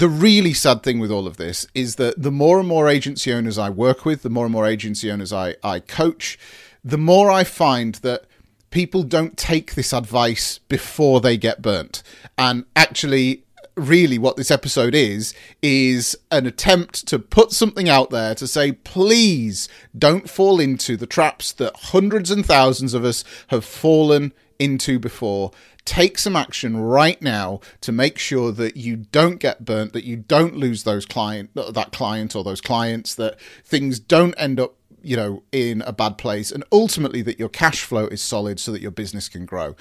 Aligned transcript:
the 0.00 0.08
really 0.08 0.54
sad 0.54 0.82
thing 0.82 0.98
with 0.98 1.10
all 1.10 1.26
of 1.26 1.36
this 1.36 1.66
is 1.74 1.96
that 1.96 2.22
the 2.22 2.30
more 2.30 2.58
and 2.58 2.66
more 2.66 2.88
agency 2.88 3.30
owners 3.34 3.58
I 3.58 3.68
work 3.68 4.06
with, 4.06 4.22
the 4.22 4.30
more 4.30 4.46
and 4.46 4.52
more 4.52 4.66
agency 4.66 5.12
owners 5.12 5.30
I, 5.30 5.56
I 5.62 5.80
coach, 5.80 6.38
the 6.82 6.96
more 6.96 7.30
I 7.30 7.44
find 7.44 7.96
that 7.96 8.24
people 8.70 9.02
don't 9.02 9.36
take 9.36 9.74
this 9.74 9.92
advice 9.92 10.56
before 10.68 11.20
they 11.20 11.36
get 11.36 11.60
burnt. 11.60 12.02
And 12.38 12.64
actually, 12.74 13.44
really, 13.76 14.16
what 14.16 14.36
this 14.36 14.50
episode 14.50 14.94
is, 14.94 15.34
is 15.60 16.16
an 16.30 16.46
attempt 16.46 17.06
to 17.08 17.18
put 17.18 17.52
something 17.52 17.90
out 17.90 18.08
there 18.08 18.34
to 18.36 18.46
say, 18.46 18.72
please 18.72 19.68
don't 19.98 20.30
fall 20.30 20.60
into 20.60 20.96
the 20.96 21.06
traps 21.06 21.52
that 21.52 21.76
hundreds 21.76 22.30
and 22.30 22.46
thousands 22.46 22.94
of 22.94 23.04
us 23.04 23.22
have 23.48 23.66
fallen 23.66 24.32
into 24.58 24.98
before. 24.98 25.50
Take 25.84 26.18
some 26.18 26.36
action 26.36 26.76
right 26.76 27.20
now 27.22 27.60
to 27.80 27.92
make 27.92 28.18
sure 28.18 28.52
that 28.52 28.76
you 28.76 28.96
don't 28.96 29.38
get 29.38 29.64
burnt, 29.64 29.92
that 29.92 30.04
you 30.04 30.16
don't 30.16 30.56
lose 30.56 30.84
those 30.84 31.06
client, 31.06 31.50
that 31.54 31.92
client 31.92 32.36
or 32.36 32.44
those 32.44 32.60
clients, 32.60 33.14
that 33.14 33.40
things 33.64 33.98
don't 33.98 34.34
end 34.36 34.60
up 34.60 34.74
you 35.02 35.16
know 35.16 35.42
in 35.50 35.80
a 35.82 35.92
bad 35.92 36.18
place 36.18 36.52
and 36.52 36.62
ultimately 36.70 37.22
that 37.22 37.38
your 37.38 37.48
cash 37.48 37.82
flow 37.82 38.06
is 38.08 38.20
solid 38.20 38.60
so 38.60 38.70
that 38.70 38.82
your 38.82 38.90
business 38.90 39.30
can 39.30 39.46
grow 39.46 39.74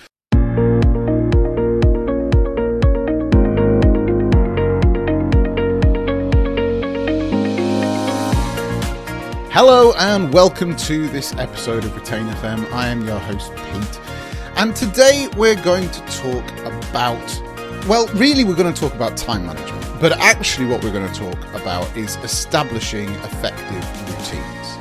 Hello 9.51 9.91
and 9.97 10.31
welcome 10.31 10.73
to 10.77 11.09
this 11.09 11.33
episode 11.33 11.83
of 11.83 11.93
Retain 11.93 12.25
FM. 12.27 12.71
I 12.71 12.87
am 12.87 13.05
your 13.05 13.19
host 13.19 13.51
Pete, 13.57 13.99
and 14.59 14.75
today 14.75 15.29
we're 15.37 15.55
going 15.63 15.89
to 15.89 16.01
talk 16.07 16.45
about 16.59 17.15
well, 17.87 18.07
really, 18.07 18.43
we're 18.43 18.55
going 18.55 18.71
to 18.71 18.79
talk 18.79 18.93
about 18.93 19.15
time 19.15 19.45
management, 19.45 20.01
but 20.01 20.11
actually, 20.19 20.67
what 20.67 20.83
we're 20.83 20.91
going 20.91 21.11
to 21.11 21.17
talk 21.17 21.41
about 21.55 21.95
is 21.95 22.17
establishing 22.17 23.07
effective 23.09 24.09
routines. 24.09 24.77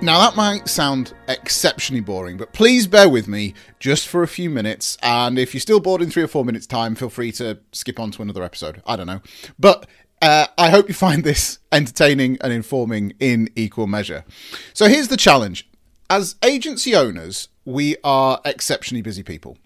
Now, 0.00 0.18
that 0.18 0.36
might 0.36 0.68
sound 0.68 1.12
exceptionally 1.28 2.00
boring, 2.00 2.38
but 2.38 2.54
please 2.54 2.86
bear 2.86 3.10
with 3.10 3.28
me 3.28 3.52
just 3.78 4.08
for 4.08 4.22
a 4.22 4.26
few 4.26 4.48
minutes. 4.48 4.96
And 5.02 5.38
if 5.38 5.52
you're 5.52 5.60
still 5.60 5.80
bored 5.80 6.00
in 6.00 6.10
three 6.10 6.22
or 6.22 6.28
four 6.28 6.46
minutes' 6.46 6.66
time, 6.66 6.94
feel 6.94 7.10
free 7.10 7.30
to 7.32 7.58
skip 7.72 8.00
on 8.00 8.10
to 8.12 8.22
another 8.22 8.42
episode. 8.42 8.82
I 8.86 8.96
don't 8.96 9.06
know. 9.06 9.20
But 9.58 9.86
uh, 10.22 10.46
I 10.56 10.70
hope 10.70 10.88
you 10.88 10.94
find 10.94 11.24
this 11.24 11.58
entertaining 11.72 12.38
and 12.40 12.54
informing 12.54 13.12
in 13.20 13.50
equal 13.54 13.86
measure. 13.86 14.24
So, 14.72 14.86
here's 14.86 15.08
the 15.08 15.18
challenge 15.18 15.67
as 16.10 16.36
agency 16.42 16.94
owners, 16.94 17.48
we 17.64 17.96
are 18.02 18.40
exceptionally 18.44 19.02
busy 19.02 19.22
people. 19.22 19.58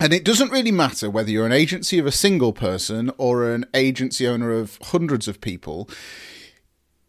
And 0.00 0.12
it 0.12 0.24
doesn't 0.24 0.50
really 0.50 0.72
matter 0.72 1.08
whether 1.08 1.30
you're 1.30 1.46
an 1.46 1.52
agency 1.52 1.98
of 1.98 2.06
a 2.06 2.12
single 2.12 2.52
person 2.52 3.12
or 3.16 3.50
an 3.50 3.64
agency 3.74 4.26
owner 4.26 4.52
of 4.52 4.78
hundreds 4.82 5.28
of 5.28 5.40
people 5.40 5.88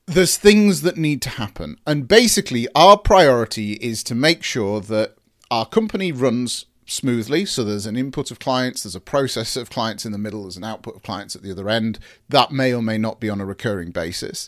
there's 0.08 0.38
things 0.38 0.82
that 0.82 0.98
need 0.98 1.22
to 1.24 1.30
happen. 1.32 1.78
And 1.86 2.08
basically, 2.08 2.68
our 2.76 2.98
priority 2.98 3.74
is 3.74 4.04
to 4.04 4.16
make 4.16 4.44
sure 4.44 4.80
that 4.82 5.16
our 5.50 5.66
company 5.66 6.12
runs 6.12 6.66
smoothly. 6.86 7.46
So 7.46 7.64
there's 7.64 7.88
an 7.88 7.96
input 7.96 8.30
of 8.30 8.40
clients, 8.40 8.84
there's 8.84 8.96
a 8.96 9.02
process 9.02 9.56
of 9.56 9.70
clients 9.70 10.06
in 10.06 10.12
the 10.12 10.18
middle, 10.18 10.44
there's 10.44 10.58
an 10.58 10.64
output 10.64 10.96
of 10.96 11.04
clients 11.04 11.36
at 11.36 11.42
the 11.42 11.52
other 11.52 11.70
end. 11.70 11.98
That 12.30 12.52
may 12.52 12.74
or 12.74 12.84
may 12.84 12.98
not 12.98 13.20
be 13.20 13.30
on 13.30 13.42
a 13.42 13.46
recurring 13.46 13.92
basis. 13.92 14.48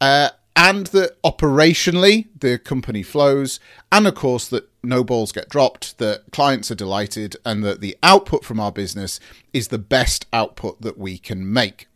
Uh, 0.00 0.30
and 0.58 0.88
that 0.88 1.22
operationally 1.22 2.26
the 2.36 2.58
company 2.58 3.04
flows, 3.04 3.60
and 3.92 4.08
of 4.08 4.16
course 4.16 4.48
that 4.48 4.68
no 4.82 5.04
balls 5.04 5.30
get 5.30 5.48
dropped, 5.48 5.98
that 5.98 6.24
clients 6.32 6.68
are 6.68 6.74
delighted, 6.74 7.36
and 7.44 7.62
that 7.62 7.80
the 7.80 7.96
output 8.02 8.44
from 8.44 8.58
our 8.58 8.72
business 8.72 9.20
is 9.52 9.68
the 9.68 9.78
best 9.78 10.26
output 10.32 10.80
that 10.82 10.98
we 10.98 11.16
can 11.16 11.50
make. 11.50 11.86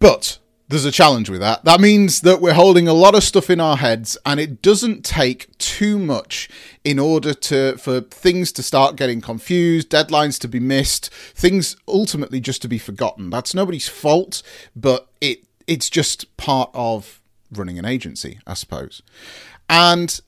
But 0.00 0.38
there's 0.68 0.84
a 0.84 0.90
challenge 0.90 1.30
with 1.30 1.40
that. 1.40 1.64
That 1.64 1.80
means 1.80 2.22
that 2.22 2.40
we're 2.40 2.54
holding 2.54 2.88
a 2.88 2.92
lot 2.92 3.14
of 3.14 3.22
stuff 3.22 3.48
in 3.50 3.60
our 3.60 3.76
heads, 3.76 4.18
and 4.26 4.40
it 4.40 4.60
doesn't 4.60 5.04
take 5.04 5.56
too 5.58 5.96
much 5.96 6.48
in 6.82 6.98
order 6.98 7.34
to 7.34 7.78
for 7.78 8.00
things 8.00 8.50
to 8.52 8.64
start 8.64 8.96
getting 8.96 9.20
confused, 9.20 9.90
deadlines 9.90 10.40
to 10.40 10.48
be 10.48 10.58
missed, 10.58 11.08
things 11.34 11.76
ultimately 11.86 12.40
just 12.40 12.60
to 12.62 12.68
be 12.68 12.78
forgotten. 12.78 13.30
That's 13.30 13.54
nobody's 13.54 13.88
fault, 13.88 14.42
but 14.74 15.08
it 15.20 15.47
it's 15.68 15.88
just 15.88 16.36
part 16.36 16.70
of 16.74 17.20
running 17.52 17.78
an 17.78 17.84
agency, 17.84 18.40
I 18.46 18.54
suppose. 18.54 19.02
And 19.68 20.20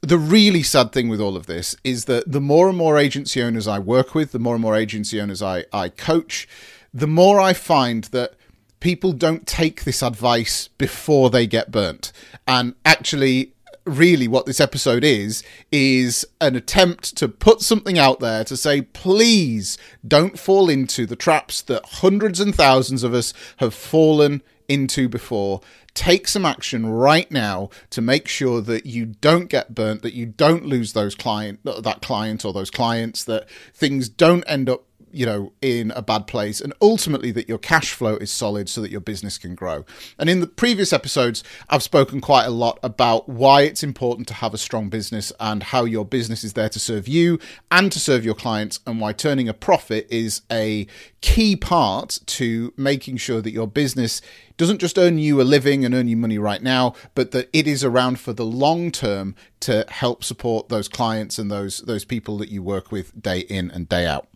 the 0.00 0.18
really 0.18 0.62
sad 0.62 0.92
thing 0.92 1.08
with 1.08 1.20
all 1.20 1.36
of 1.36 1.46
this 1.46 1.76
is 1.84 2.04
that 2.06 2.30
the 2.30 2.40
more 2.40 2.68
and 2.68 2.78
more 2.78 2.96
agency 2.96 3.42
owners 3.42 3.66
I 3.66 3.78
work 3.78 4.14
with, 4.14 4.32
the 4.32 4.38
more 4.38 4.54
and 4.54 4.62
more 4.62 4.76
agency 4.76 5.20
owners 5.20 5.42
I, 5.42 5.64
I 5.72 5.88
coach, 5.88 6.48
the 6.92 7.06
more 7.06 7.40
I 7.40 7.52
find 7.52 8.04
that 8.04 8.34
people 8.80 9.12
don't 9.12 9.46
take 9.46 9.84
this 9.84 10.02
advice 10.02 10.68
before 10.68 11.30
they 11.30 11.46
get 11.46 11.70
burnt. 11.70 12.12
And 12.46 12.74
actually, 12.84 13.54
really, 13.86 14.28
what 14.28 14.46
this 14.46 14.60
episode 14.60 15.04
is, 15.04 15.42
is 15.72 16.26
an 16.40 16.54
attempt 16.54 17.16
to 17.16 17.28
put 17.28 17.62
something 17.62 17.98
out 17.98 18.20
there 18.20 18.44
to 18.44 18.56
say, 18.56 18.82
please 18.82 19.78
don't 20.06 20.38
fall 20.38 20.68
into 20.68 21.06
the 21.06 21.16
traps 21.16 21.62
that 21.62 21.84
hundreds 21.84 22.40
and 22.40 22.54
thousands 22.54 23.02
of 23.02 23.14
us 23.14 23.32
have 23.56 23.74
fallen 23.74 24.42
into 24.68 25.08
before. 25.08 25.60
Take 25.94 26.26
some 26.26 26.44
action 26.44 26.86
right 26.86 27.30
now 27.30 27.70
to 27.90 28.00
make 28.00 28.26
sure 28.28 28.60
that 28.62 28.86
you 28.86 29.06
don't 29.06 29.48
get 29.48 29.74
burnt, 29.74 30.02
that 30.02 30.14
you 30.14 30.26
don't 30.26 30.66
lose 30.66 30.92
those 30.92 31.14
client, 31.14 31.60
that 31.64 32.02
client 32.02 32.44
or 32.44 32.52
those 32.52 32.70
clients, 32.70 33.24
that 33.24 33.48
things 33.72 34.08
don't 34.08 34.44
end 34.48 34.68
up 34.68 34.84
you 35.14 35.26
know 35.26 35.52
in 35.62 35.90
a 35.92 36.02
bad 36.02 36.26
place 36.26 36.60
and 36.60 36.72
ultimately 36.80 37.30
that 37.30 37.48
your 37.48 37.58
cash 37.58 37.92
flow 37.92 38.16
is 38.16 38.30
solid 38.30 38.68
so 38.68 38.80
that 38.80 38.90
your 38.90 39.00
business 39.00 39.38
can 39.38 39.54
grow 39.54 39.84
and 40.18 40.28
in 40.28 40.40
the 40.40 40.46
previous 40.46 40.92
episodes 40.92 41.42
i've 41.70 41.82
spoken 41.82 42.20
quite 42.20 42.44
a 42.44 42.50
lot 42.50 42.78
about 42.82 43.28
why 43.28 43.62
it's 43.62 43.82
important 43.82 44.26
to 44.28 44.34
have 44.34 44.54
a 44.54 44.58
strong 44.58 44.88
business 44.88 45.32
and 45.40 45.64
how 45.64 45.84
your 45.84 46.04
business 46.04 46.44
is 46.44 46.54
there 46.54 46.68
to 46.68 46.80
serve 46.80 47.06
you 47.08 47.38
and 47.70 47.92
to 47.92 48.00
serve 48.00 48.24
your 48.24 48.34
clients 48.34 48.80
and 48.86 49.00
why 49.00 49.12
turning 49.12 49.48
a 49.48 49.54
profit 49.54 50.06
is 50.10 50.42
a 50.50 50.86
key 51.20 51.56
part 51.56 52.18
to 52.26 52.72
making 52.76 53.16
sure 53.16 53.40
that 53.40 53.50
your 53.50 53.66
business 53.66 54.20
doesn't 54.56 54.78
just 54.78 54.98
earn 54.98 55.18
you 55.18 55.40
a 55.40 55.42
living 55.42 55.84
and 55.84 55.94
earn 55.94 56.06
you 56.06 56.16
money 56.16 56.38
right 56.38 56.62
now, 56.62 56.94
but 57.14 57.30
that 57.32 57.48
it 57.52 57.66
is 57.66 57.82
around 57.82 58.20
for 58.20 58.32
the 58.32 58.44
long 58.44 58.90
term 58.90 59.34
to 59.60 59.84
help 59.88 60.22
support 60.22 60.68
those 60.68 60.86
clients 60.86 61.38
and 61.38 61.50
those 61.50 61.78
those 61.78 62.04
people 62.04 62.38
that 62.38 62.50
you 62.50 62.62
work 62.62 62.92
with 62.92 63.20
day 63.20 63.40
in 63.40 63.70
and 63.70 63.88
day 63.88 64.06
out. 64.06 64.28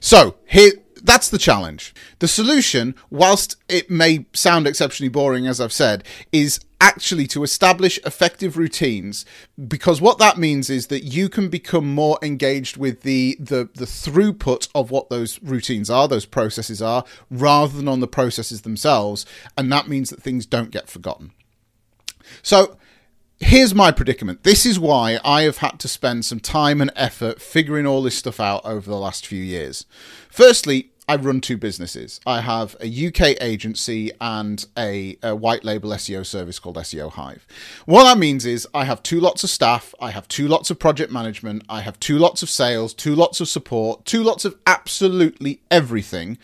So 0.00 0.36
here 0.46 0.72
that's 1.02 1.28
the 1.28 1.38
challenge. 1.38 1.94
The 2.20 2.28
solution, 2.28 2.94
whilst 3.10 3.56
it 3.68 3.90
may 3.90 4.26
sound 4.32 4.66
exceptionally 4.66 5.08
boring, 5.08 5.46
as 5.46 5.60
I've 5.60 5.72
said, 5.72 6.04
is 6.30 6.60
actually 6.80 7.26
to 7.28 7.44
establish 7.44 7.98
effective 8.04 8.56
routines 8.56 9.24
because 9.68 10.00
what 10.00 10.18
that 10.18 10.36
means 10.36 10.68
is 10.68 10.88
that 10.88 11.04
you 11.04 11.28
can 11.28 11.48
become 11.48 11.94
more 11.94 12.18
engaged 12.22 12.76
with 12.76 13.02
the, 13.02 13.36
the 13.38 13.68
the 13.74 13.84
throughput 13.84 14.68
of 14.74 14.90
what 14.90 15.08
those 15.08 15.40
routines 15.44 15.88
are 15.88 16.08
those 16.08 16.26
processes 16.26 16.82
are 16.82 17.04
rather 17.30 17.76
than 17.76 17.86
on 17.86 18.00
the 18.00 18.08
processes 18.08 18.62
themselves 18.62 19.24
and 19.56 19.70
that 19.70 19.86
means 19.86 20.10
that 20.10 20.20
things 20.20 20.44
don't 20.44 20.72
get 20.72 20.90
forgotten 20.90 21.30
so 22.42 22.76
here's 23.42 23.74
my 23.74 23.90
predicament. 23.90 24.44
This 24.44 24.64
is 24.64 24.78
why 24.78 25.18
I 25.24 25.42
have 25.42 25.58
had 25.58 25.78
to 25.80 25.88
spend 25.88 26.24
some 26.24 26.40
time 26.40 26.80
and 26.80 26.92
effort 26.94 27.40
figuring 27.40 27.86
all 27.86 28.02
this 28.02 28.16
stuff 28.16 28.40
out 28.40 28.64
over 28.64 28.88
the 28.88 28.96
last 28.96 29.26
few 29.26 29.42
years. 29.42 29.84
Firstly, 30.30 30.90
I 31.08 31.16
run 31.16 31.40
two 31.40 31.56
businesses. 31.56 32.20
I 32.24 32.40
have 32.40 32.76
a 32.80 33.08
UK 33.08 33.36
agency 33.42 34.12
and 34.20 34.64
a, 34.78 35.18
a, 35.22 35.34
white 35.34 35.64
label 35.64 35.90
SEO 35.90 36.24
service 36.24 36.60
called 36.60 36.76
SEO 36.76 37.10
Hive. 37.10 37.46
What 37.84 38.04
that 38.04 38.18
means 38.18 38.46
is 38.46 38.68
I 38.72 38.84
have 38.84 39.02
two 39.02 39.18
lots 39.18 39.42
of 39.42 39.50
staff, 39.50 39.94
I 40.00 40.12
have 40.12 40.28
two 40.28 40.46
lots 40.46 40.70
of 40.70 40.78
project 40.78 41.10
management, 41.12 41.64
I 41.68 41.80
have 41.80 41.98
two 41.98 42.18
lots 42.18 42.42
of 42.42 42.48
sales, 42.48 42.94
two 42.94 43.16
lots 43.16 43.40
of 43.40 43.48
support, 43.48 44.04
two 44.04 44.22
lots 44.22 44.44
of 44.44 44.56
absolutely 44.66 45.60
everything. 45.70 46.38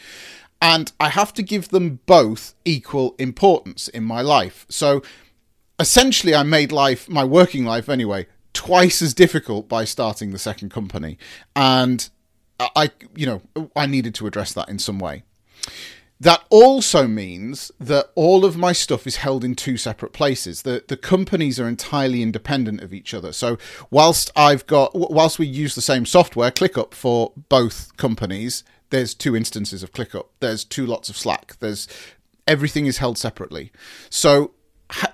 And 0.60 0.90
I 0.98 1.10
have 1.10 1.32
to 1.34 1.42
give 1.44 1.68
them 1.68 2.00
both 2.06 2.54
equal 2.64 3.14
importance 3.18 3.86
in 3.86 4.02
my 4.02 4.22
life. 4.22 4.66
So 4.68 5.02
essentially 5.78 6.34
I 6.34 6.42
made 6.42 6.72
life, 6.72 7.08
my 7.08 7.24
working 7.24 7.64
life 7.64 7.88
anyway, 7.88 8.26
twice 8.52 9.02
as 9.02 9.14
difficult 9.14 9.68
by 9.68 9.84
starting 9.84 10.32
the 10.32 10.38
second 10.38 10.70
company. 10.70 11.18
And 11.54 12.08
I, 12.58 12.90
you 13.14 13.26
know, 13.26 13.70
I 13.76 13.86
needed 13.86 14.14
to 14.16 14.26
address 14.26 14.52
that 14.54 14.68
in 14.68 14.78
some 14.78 14.98
way. 14.98 15.22
That 16.20 16.42
also 16.50 17.06
means 17.06 17.70
that 17.78 18.10
all 18.16 18.44
of 18.44 18.56
my 18.56 18.72
stuff 18.72 19.06
is 19.06 19.16
held 19.16 19.44
in 19.44 19.54
two 19.54 19.76
separate 19.76 20.12
places. 20.12 20.62
The 20.62 20.82
the 20.88 20.96
companies 20.96 21.60
are 21.60 21.68
entirely 21.68 22.22
independent 22.22 22.80
of 22.80 22.92
each 22.92 23.14
other. 23.14 23.32
So 23.32 23.56
whilst 23.90 24.32
I've 24.34 24.66
got 24.66 24.90
whilst 24.94 25.38
we 25.38 25.46
use 25.46 25.76
the 25.76 25.80
same 25.80 26.04
software, 26.04 26.50
ClickUp 26.50 26.92
for 26.92 27.32
both 27.48 27.96
companies, 27.96 28.64
there's 28.90 29.14
two 29.14 29.36
instances 29.36 29.84
of 29.84 29.92
ClickUp. 29.92 30.26
There's 30.40 30.64
two 30.64 30.86
lots 30.86 31.08
of 31.08 31.16
Slack. 31.16 31.56
There's 31.60 31.86
everything 32.48 32.86
is 32.86 32.98
held 32.98 33.16
separately. 33.16 33.70
So 34.10 34.54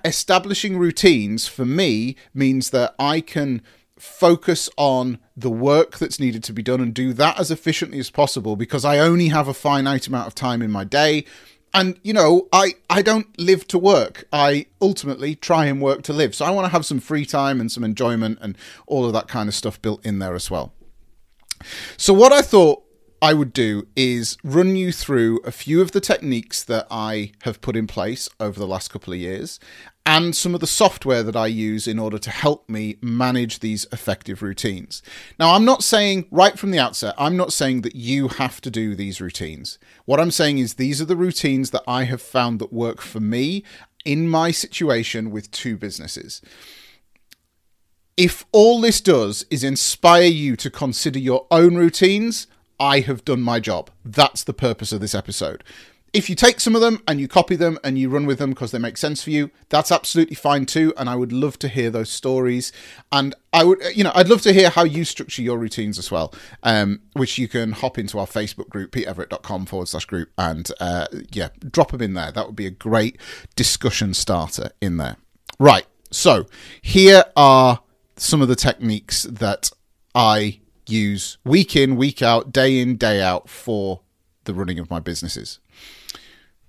establishing 0.03 0.77
routines 0.77 1.47
for 1.47 1.65
me 1.65 2.15
means 2.33 2.69
that 2.69 2.95
I 2.97 3.21
can 3.21 3.61
focus 3.97 4.69
on 4.77 5.19
the 5.35 5.49
work 5.49 5.97
that's 5.97 6.19
needed 6.19 6.43
to 6.43 6.53
be 6.53 6.61
done 6.61 6.81
and 6.81 6.93
do 6.93 7.13
that 7.13 7.39
as 7.39 7.51
efficiently 7.51 7.99
as 7.99 8.09
possible 8.09 8.55
because 8.55 8.85
I 8.85 8.99
only 8.99 9.29
have 9.29 9.47
a 9.47 9.53
finite 9.53 10.07
amount 10.07 10.27
of 10.27 10.35
time 10.35 10.61
in 10.61 10.71
my 10.71 10.83
day. 10.83 11.25
And 11.73 11.99
you 12.03 12.13
know, 12.13 12.47
I 12.53 12.75
I 12.89 13.01
don't 13.01 13.37
live 13.37 13.67
to 13.69 13.77
work. 13.77 14.27
I 14.31 14.67
ultimately 14.81 15.35
try 15.35 15.65
and 15.65 15.81
work 15.81 16.03
to 16.03 16.13
live. 16.13 16.33
So 16.33 16.45
I 16.45 16.51
want 16.51 16.65
to 16.65 16.71
have 16.71 16.85
some 16.85 16.99
free 16.99 17.25
time 17.25 17.59
and 17.59 17.71
some 17.71 17.83
enjoyment 17.83 18.39
and 18.41 18.57
all 18.87 19.05
of 19.05 19.13
that 19.13 19.27
kind 19.27 19.49
of 19.49 19.55
stuff 19.55 19.81
built 19.81 20.05
in 20.05 20.19
there 20.19 20.35
as 20.35 20.49
well. 20.49 20.73
So 21.97 22.13
what 22.13 22.31
I 22.31 22.41
thought 22.41 22.84
I 23.21 23.33
would 23.33 23.53
do 23.53 23.87
is 23.95 24.37
run 24.43 24.75
you 24.75 24.91
through 24.91 25.39
a 25.45 25.51
few 25.51 25.81
of 25.81 25.91
the 25.91 26.01
techniques 26.01 26.63
that 26.63 26.87
I 26.91 27.31
have 27.43 27.61
put 27.61 27.75
in 27.75 27.87
place 27.87 28.29
over 28.39 28.59
the 28.59 28.67
last 28.67 28.89
couple 28.89 29.13
of 29.13 29.19
years 29.19 29.59
and 30.05 30.35
some 30.35 30.53
of 30.53 30.61
the 30.61 30.67
software 30.67 31.23
that 31.23 31.35
I 31.35 31.47
use 31.47 31.87
in 31.87 31.97
order 31.97 32.19
to 32.19 32.29
help 32.29 32.69
me 32.69 32.97
manage 33.01 33.59
these 33.59 33.87
effective 33.91 34.43
routines. 34.43 35.01
Now, 35.39 35.55
I'm 35.55 35.65
not 35.65 35.83
saying 35.83 36.27
right 36.29 36.59
from 36.59 36.69
the 36.69 36.77
outset, 36.77 37.15
I'm 37.17 37.35
not 37.35 37.51
saying 37.51 37.81
that 37.81 37.95
you 37.95 38.27
have 38.27 38.61
to 38.61 38.69
do 38.69 38.93
these 38.93 39.19
routines. 39.19 39.79
What 40.05 40.19
I'm 40.19 40.31
saying 40.31 40.59
is 40.59 40.75
these 40.75 41.01
are 41.01 41.05
the 41.05 41.15
routines 41.15 41.71
that 41.71 41.83
I 41.87 42.03
have 42.03 42.21
found 42.21 42.59
that 42.59 42.71
work 42.71 43.01
for 43.01 43.19
me 43.19 43.63
in 44.03 44.29
my 44.29 44.51
situation 44.51 45.31
with 45.31 45.49
two 45.49 45.75
businesses. 45.75 46.41
If 48.15 48.45
all 48.51 48.79
this 48.79 49.01
does 49.01 49.43
is 49.49 49.63
inspire 49.63 50.23
you 50.23 50.55
to 50.57 50.69
consider 50.69 51.19
your 51.19 51.47
own 51.49 51.75
routines, 51.75 52.47
I 52.79 52.99
have 53.01 53.25
done 53.25 53.41
my 53.41 53.59
job. 53.59 53.89
That's 54.03 54.43
the 54.43 54.53
purpose 54.53 54.91
of 54.91 55.01
this 55.01 55.15
episode. 55.15 55.63
If 56.13 56.29
you 56.29 56.35
take 56.35 56.61
some 56.61 56.75
of 56.75 56.81
them 56.81 57.03
and 57.09 57.19
you 57.19 57.27
copy 57.27 57.57
them 57.57 57.77
and 57.83 57.99
you 57.99 58.07
run 58.07 58.25
with 58.25 58.39
them 58.39 58.51
because 58.51 58.71
they 58.71 58.79
make 58.79 58.95
sense 58.95 59.21
for 59.21 59.31
you, 59.31 59.51
that's 59.67 59.91
absolutely 59.91 60.35
fine 60.35 60.65
too. 60.65 60.93
And 60.95 61.09
I 61.09 61.15
would 61.17 61.33
love 61.33 61.59
to 61.59 61.67
hear 61.67 61.89
those 61.89 62.09
stories. 62.09 62.71
And 63.11 63.35
I 63.51 63.65
would, 63.65 63.79
you 63.93 64.05
know, 64.05 64.13
I'd 64.15 64.29
love 64.29 64.41
to 64.43 64.53
hear 64.53 64.69
how 64.69 64.85
you 64.85 65.03
structure 65.03 65.41
your 65.41 65.57
routines 65.57 65.99
as 65.99 66.11
well, 66.11 66.33
um, 66.63 67.01
which 67.13 67.37
you 67.37 67.49
can 67.49 67.73
hop 67.73 67.97
into 67.97 68.17
our 68.17 68.27
Facebook 68.27 68.69
group, 68.69 68.91
petereverett.com 68.91 69.65
forward 69.65 69.89
slash 69.89 70.05
group, 70.05 70.29
and 70.37 70.71
uh, 70.79 71.07
yeah, 71.33 71.49
drop 71.69 71.91
them 71.91 72.01
in 72.01 72.13
there. 72.13 72.31
That 72.31 72.45
would 72.45 72.55
be 72.55 72.67
a 72.67 72.71
great 72.71 73.19
discussion 73.57 74.13
starter 74.13 74.69
in 74.79 74.95
there. 74.95 75.17
Right. 75.59 75.85
So 76.11 76.45
here 76.81 77.25
are 77.35 77.81
some 78.15 78.41
of 78.41 78.47
the 78.47 78.55
techniques 78.55 79.23
that 79.23 79.69
I 80.13 80.61
use 80.87 81.37
week 81.43 81.75
in, 81.75 81.95
week 81.95 82.21
out, 82.21 82.51
day 82.51 82.79
in, 82.79 82.97
day 82.97 83.21
out 83.21 83.49
for 83.49 84.01
the 84.45 84.53
running 84.53 84.79
of 84.79 84.89
my 84.89 84.99
businesses. 84.99 85.59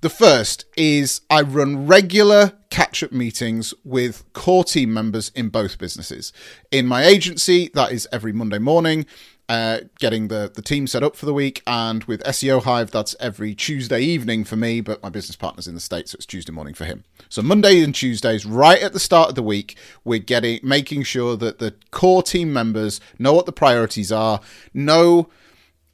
The 0.02 0.10
first 0.10 0.66
is 0.76 1.22
I 1.30 1.40
run 1.40 1.86
regular 1.86 2.52
catch 2.70 3.02
up 3.02 3.12
meetings 3.12 3.72
with 3.84 4.24
core 4.34 4.64
team 4.64 4.92
members 4.92 5.30
in 5.34 5.48
both 5.48 5.78
businesses. 5.78 6.32
In 6.70 6.86
my 6.86 7.04
agency, 7.04 7.70
that 7.74 7.92
is 7.92 8.06
every 8.12 8.32
Monday 8.32 8.58
morning 8.58 9.06
uh, 9.48 9.80
getting 9.98 10.28
the, 10.28 10.50
the 10.52 10.62
team 10.62 10.86
set 10.86 11.02
up 11.02 11.16
for 11.16 11.26
the 11.26 11.32
week. 11.32 11.62
And 11.66 12.04
with 12.04 12.22
SEO 12.24 12.62
Hive, 12.62 12.90
that's 12.90 13.14
every 13.20 13.54
Tuesday 13.54 14.00
evening 14.00 14.44
for 14.44 14.56
me, 14.56 14.80
but 14.80 15.02
my 15.02 15.08
business 15.08 15.36
partner's 15.36 15.68
in 15.68 15.74
the 15.74 15.80
States, 15.80 16.12
so 16.12 16.16
it's 16.16 16.26
Tuesday 16.26 16.52
morning 16.52 16.74
for 16.74 16.84
him. 16.84 17.04
So 17.28 17.42
Monday 17.42 17.82
and 17.82 17.94
Tuesdays, 17.94 18.44
right 18.44 18.82
at 18.82 18.92
the 18.92 19.00
start 19.00 19.28
of 19.30 19.34
the 19.34 19.42
week, 19.42 19.76
we're 20.04 20.18
getting 20.18 20.60
making 20.62 21.04
sure 21.04 21.36
that 21.36 21.58
the 21.58 21.74
core 21.90 22.22
team 22.22 22.52
members 22.52 23.00
know 23.18 23.32
what 23.32 23.46
the 23.46 23.52
priorities 23.52 24.10
are, 24.12 24.40
know 24.74 25.28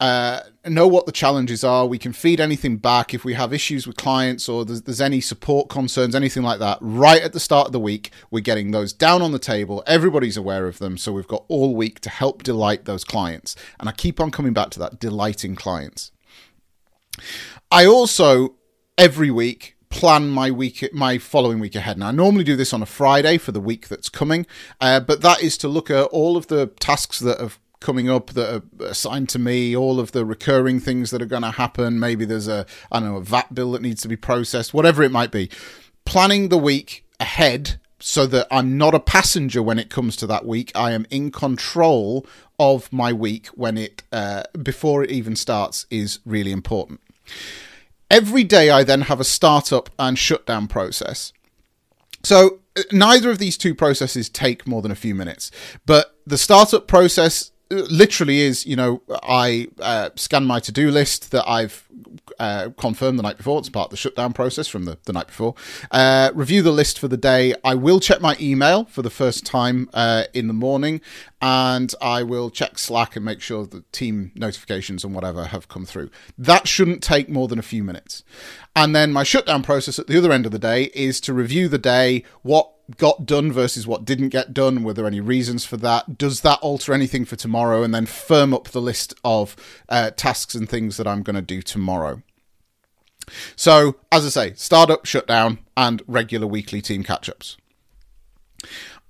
uh, 0.02 0.42
know 0.66 0.88
what 0.88 1.06
the 1.06 1.12
challenges 1.12 1.62
are. 1.62 1.86
We 1.86 1.96
can 1.96 2.12
feed 2.12 2.40
anything 2.40 2.76
back 2.78 3.14
if 3.14 3.24
we 3.24 3.34
have 3.34 3.52
issues 3.52 3.86
with 3.86 3.94
clients 3.94 4.48
or 4.48 4.64
there's, 4.64 4.82
there's, 4.82 5.00
any 5.00 5.20
support 5.20 5.68
concerns, 5.68 6.16
anything 6.16 6.42
like 6.42 6.58
that. 6.58 6.78
Right 6.80 7.22
at 7.22 7.32
the 7.32 7.38
start 7.38 7.66
of 7.66 7.72
the 7.72 7.78
week, 7.78 8.10
we're 8.28 8.40
getting 8.40 8.72
those 8.72 8.92
down 8.92 9.22
on 9.22 9.30
the 9.30 9.38
table. 9.38 9.80
Everybody's 9.86 10.36
aware 10.36 10.66
of 10.66 10.80
them. 10.80 10.98
So 10.98 11.12
we've 11.12 11.28
got 11.28 11.44
all 11.46 11.76
week 11.76 12.00
to 12.00 12.10
help 12.10 12.42
delight 12.42 12.84
those 12.84 13.04
clients. 13.04 13.54
And 13.78 13.88
I 13.88 13.92
keep 13.92 14.18
on 14.18 14.32
coming 14.32 14.52
back 14.52 14.70
to 14.70 14.80
that 14.80 14.98
delighting 14.98 15.54
clients. 15.54 16.10
I 17.70 17.86
also, 17.86 18.56
every 18.98 19.30
week, 19.30 19.76
plan 19.88 20.30
my 20.30 20.50
week 20.50 20.88
my 20.94 21.18
following 21.18 21.60
week 21.60 21.74
ahead 21.74 21.98
now 21.98 22.08
i 22.08 22.10
normally 22.10 22.42
do 22.42 22.56
this 22.56 22.72
on 22.72 22.80
a 22.80 22.86
friday 22.86 23.36
for 23.36 23.52
the 23.52 23.60
week 23.60 23.88
that's 23.88 24.08
coming 24.08 24.46
uh, 24.80 24.98
but 24.98 25.20
that 25.20 25.42
is 25.42 25.58
to 25.58 25.68
look 25.68 25.90
at 25.90 26.04
all 26.04 26.38
of 26.38 26.46
the 26.46 26.68
tasks 26.80 27.18
that 27.18 27.38
have 27.38 27.58
coming 27.82 28.08
up 28.08 28.30
that 28.30 28.54
are 28.54 28.86
assigned 28.86 29.28
to 29.30 29.38
me, 29.38 29.76
all 29.76 30.00
of 30.00 30.12
the 30.12 30.24
recurring 30.24 30.80
things 30.80 31.10
that 31.10 31.20
are 31.20 31.26
going 31.26 31.42
to 31.42 31.50
happen. 31.50 32.00
Maybe 32.00 32.24
there's 32.24 32.48
a, 32.48 32.64
I 32.90 33.00
don't 33.00 33.10
know, 33.10 33.16
a 33.16 33.22
VAT 33.22 33.54
bill 33.54 33.72
that 33.72 33.82
needs 33.82 34.02
to 34.02 34.08
be 34.08 34.16
processed, 34.16 34.72
whatever 34.72 35.02
it 35.02 35.12
might 35.12 35.30
be. 35.30 35.50
Planning 36.04 36.48
the 36.48 36.58
week 36.58 37.04
ahead 37.20 37.78
so 38.04 38.26
that 38.26 38.48
I'm 38.50 38.76
not 38.76 38.94
a 38.94 39.00
passenger 39.00 39.62
when 39.62 39.78
it 39.78 39.88
comes 39.88 40.16
to 40.16 40.26
that 40.26 40.44
week. 40.44 40.72
I 40.74 40.90
am 40.90 41.06
in 41.08 41.30
control 41.30 42.26
of 42.58 42.92
my 42.92 43.12
week 43.12 43.46
when 43.48 43.78
it, 43.78 44.02
uh, 44.10 44.42
before 44.60 45.04
it 45.04 45.10
even 45.12 45.36
starts, 45.36 45.86
is 45.88 46.18
really 46.26 46.50
important. 46.50 47.00
Every 48.10 48.42
day, 48.42 48.70
I 48.70 48.82
then 48.82 49.02
have 49.02 49.20
a 49.20 49.24
startup 49.24 49.88
and 50.00 50.18
shutdown 50.18 50.66
process. 50.66 51.32
So 52.24 52.58
uh, 52.76 52.82
neither 52.90 53.30
of 53.30 53.38
these 53.38 53.56
two 53.56 53.74
processes 53.74 54.28
take 54.28 54.66
more 54.66 54.82
than 54.82 54.90
a 54.90 54.96
few 54.96 55.14
minutes, 55.14 55.52
but 55.86 56.16
the 56.26 56.38
startup 56.38 56.88
process 56.88 57.51
literally 57.72 58.40
is, 58.40 58.66
you 58.66 58.76
know, 58.76 59.02
I 59.22 59.68
uh, 59.80 60.10
scan 60.16 60.44
my 60.44 60.60
to 60.60 60.72
do 60.72 60.90
list 60.90 61.30
that 61.32 61.48
I've 61.48 61.88
uh, 62.38 62.70
confirmed 62.76 63.18
the 63.18 63.22
night 63.22 63.36
before. 63.36 63.58
It's 63.58 63.68
part 63.68 63.86
of 63.86 63.90
the 63.90 63.96
shutdown 63.96 64.32
process 64.32 64.68
from 64.68 64.84
the, 64.84 64.98
the 65.04 65.12
night 65.12 65.28
before. 65.28 65.54
Uh, 65.90 66.30
review 66.34 66.62
the 66.62 66.72
list 66.72 66.98
for 66.98 67.08
the 67.08 67.16
day. 67.16 67.54
I 67.64 67.74
will 67.74 68.00
check 68.00 68.20
my 68.20 68.36
email 68.40 68.84
for 68.84 69.02
the 69.02 69.10
first 69.10 69.46
time 69.46 69.88
uh, 69.94 70.24
in 70.34 70.46
the 70.48 70.54
morning, 70.54 71.00
and 71.40 71.94
I 72.00 72.22
will 72.22 72.50
check 72.50 72.78
Slack 72.78 73.16
and 73.16 73.24
make 73.24 73.40
sure 73.40 73.66
the 73.66 73.84
team 73.92 74.32
notifications 74.34 75.04
and 75.04 75.14
whatever 75.14 75.46
have 75.46 75.68
come 75.68 75.86
through. 75.86 76.10
That 76.38 76.68
shouldn't 76.68 77.02
take 77.02 77.28
more 77.28 77.48
than 77.48 77.58
a 77.58 77.62
few 77.62 77.82
minutes. 77.84 78.24
And 78.74 78.94
then 78.94 79.12
my 79.12 79.22
shutdown 79.22 79.62
process 79.62 79.98
at 79.98 80.06
the 80.06 80.18
other 80.18 80.32
end 80.32 80.46
of 80.46 80.52
the 80.52 80.58
day 80.58 80.84
is 80.94 81.20
to 81.22 81.32
review 81.32 81.68
the 81.68 81.78
day, 81.78 82.24
what 82.42 82.70
got 82.96 83.26
done 83.26 83.52
versus 83.52 83.86
what 83.86 84.04
didn't 84.04 84.30
get 84.30 84.54
done? 84.54 84.82
Were 84.82 84.92
there 84.92 85.06
any 85.06 85.20
reasons 85.20 85.64
for 85.64 85.76
that? 85.78 86.18
Does 86.18 86.40
that 86.40 86.58
alter 86.60 86.92
anything 86.92 87.24
for 87.24 87.36
tomorrow? 87.36 87.82
And 87.82 87.94
then 87.94 88.06
firm 88.06 88.52
up 88.54 88.68
the 88.68 88.80
list 88.80 89.14
of 89.24 89.56
uh, 89.88 90.10
tasks 90.10 90.54
and 90.54 90.68
things 90.68 90.96
that 90.96 91.06
I'm 91.06 91.22
going 91.22 91.36
to 91.36 91.42
do 91.42 91.62
tomorrow. 91.62 92.22
So, 93.56 93.96
as 94.10 94.26
I 94.26 94.28
say, 94.28 94.54
startup, 94.56 95.06
shutdown, 95.06 95.58
and 95.76 96.02
regular 96.06 96.46
weekly 96.46 96.82
team 96.82 97.04
catch 97.04 97.28
ups. 97.28 97.56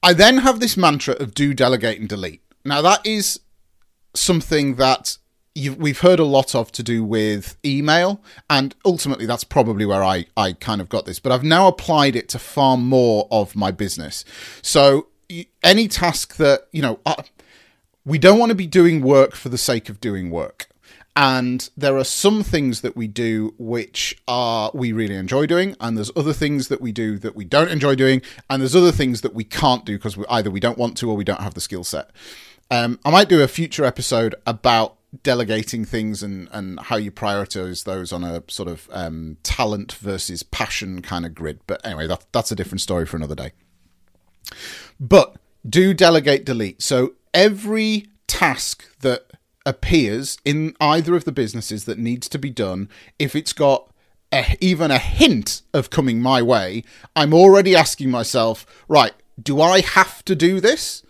I 0.02 0.12
then 0.12 0.38
have 0.38 0.60
this 0.60 0.76
mantra 0.76 1.14
of 1.14 1.34
do, 1.34 1.54
delegate, 1.54 1.98
and 2.00 2.08
delete. 2.08 2.42
Now, 2.64 2.82
that 2.82 3.06
is 3.06 3.40
something 4.14 4.74
that 4.76 5.16
we've 5.54 6.00
heard 6.00 6.18
a 6.18 6.24
lot 6.24 6.54
of 6.54 6.72
to 6.72 6.82
do 6.82 7.04
with 7.04 7.56
email, 7.64 8.20
and 8.48 8.74
ultimately 8.84 9.26
that's 9.26 9.44
probably 9.44 9.84
where 9.84 10.02
I, 10.02 10.26
I 10.36 10.52
kind 10.52 10.80
of 10.80 10.88
got 10.88 11.04
this. 11.04 11.18
But 11.18 11.32
I've 11.32 11.44
now 11.44 11.68
applied 11.68 12.16
it 12.16 12.28
to 12.30 12.38
far 12.38 12.76
more 12.76 13.28
of 13.30 13.54
my 13.54 13.70
business. 13.70 14.24
So 14.62 15.08
any 15.62 15.88
task 15.88 16.36
that 16.36 16.68
you 16.72 16.82
know, 16.82 17.00
uh, 17.04 17.22
we 18.04 18.18
don't 18.18 18.38
want 18.38 18.50
to 18.50 18.56
be 18.56 18.66
doing 18.66 19.02
work 19.02 19.34
for 19.34 19.48
the 19.48 19.58
sake 19.58 19.88
of 19.88 20.00
doing 20.00 20.30
work. 20.30 20.68
And 21.14 21.68
there 21.76 21.98
are 21.98 22.04
some 22.04 22.42
things 22.42 22.80
that 22.80 22.96
we 22.96 23.06
do 23.06 23.54
which 23.58 24.16
are 24.26 24.70
we 24.72 24.92
really 24.92 25.16
enjoy 25.16 25.44
doing, 25.44 25.76
and 25.78 25.94
there's 25.94 26.10
other 26.16 26.32
things 26.32 26.68
that 26.68 26.80
we 26.80 26.90
do 26.90 27.18
that 27.18 27.36
we 27.36 27.44
don't 27.44 27.68
enjoy 27.68 27.94
doing, 27.96 28.22
and 28.48 28.62
there's 28.62 28.74
other 28.74 28.92
things 28.92 29.20
that 29.20 29.34
we 29.34 29.44
can't 29.44 29.84
do 29.84 29.98
because 29.98 30.16
we, 30.16 30.24
either 30.30 30.50
we 30.50 30.60
don't 30.60 30.78
want 30.78 30.96
to 30.96 31.10
or 31.10 31.16
we 31.16 31.24
don't 31.24 31.42
have 31.42 31.52
the 31.52 31.60
skill 31.60 31.84
set. 31.84 32.10
Um, 32.70 32.98
I 33.04 33.10
might 33.10 33.28
do 33.28 33.42
a 33.42 33.48
future 33.48 33.84
episode 33.84 34.34
about 34.46 34.96
delegating 35.22 35.84
things 35.84 36.22
and 36.22 36.48
and 36.52 36.80
how 36.80 36.96
you 36.96 37.10
prioritize 37.10 37.84
those 37.84 38.12
on 38.12 38.24
a 38.24 38.42
sort 38.48 38.68
of 38.68 38.88
um, 38.92 39.36
talent 39.42 39.92
versus 39.92 40.42
passion 40.42 41.02
kind 41.02 41.26
of 41.26 41.34
grid. 41.34 41.60
But 41.66 41.84
anyway, 41.84 42.06
that, 42.06 42.24
that's 42.32 42.50
a 42.50 42.56
different 42.56 42.80
story 42.80 43.06
for 43.06 43.16
another 43.16 43.34
day. 43.34 43.52
But 44.98 45.36
do 45.68 45.94
delegate 45.94 46.44
delete. 46.44 46.82
So 46.82 47.14
every 47.34 48.08
task 48.26 48.84
that 49.00 49.30
appears 49.64 50.38
in 50.44 50.74
either 50.80 51.14
of 51.14 51.24
the 51.24 51.32
businesses 51.32 51.84
that 51.84 51.98
needs 51.98 52.28
to 52.28 52.38
be 52.38 52.50
done, 52.50 52.88
if 53.18 53.36
it's 53.36 53.52
got 53.52 53.90
a, 54.32 54.56
even 54.60 54.90
a 54.90 54.98
hint 54.98 55.62
of 55.72 55.90
coming 55.90 56.20
my 56.20 56.42
way, 56.42 56.82
I'm 57.14 57.34
already 57.34 57.76
asking 57.76 58.10
myself, 58.10 58.66
right, 58.88 59.12
do 59.40 59.60
I 59.60 59.80
have 59.80 60.24
to 60.24 60.34
do 60.34 60.60
this? 60.60 61.02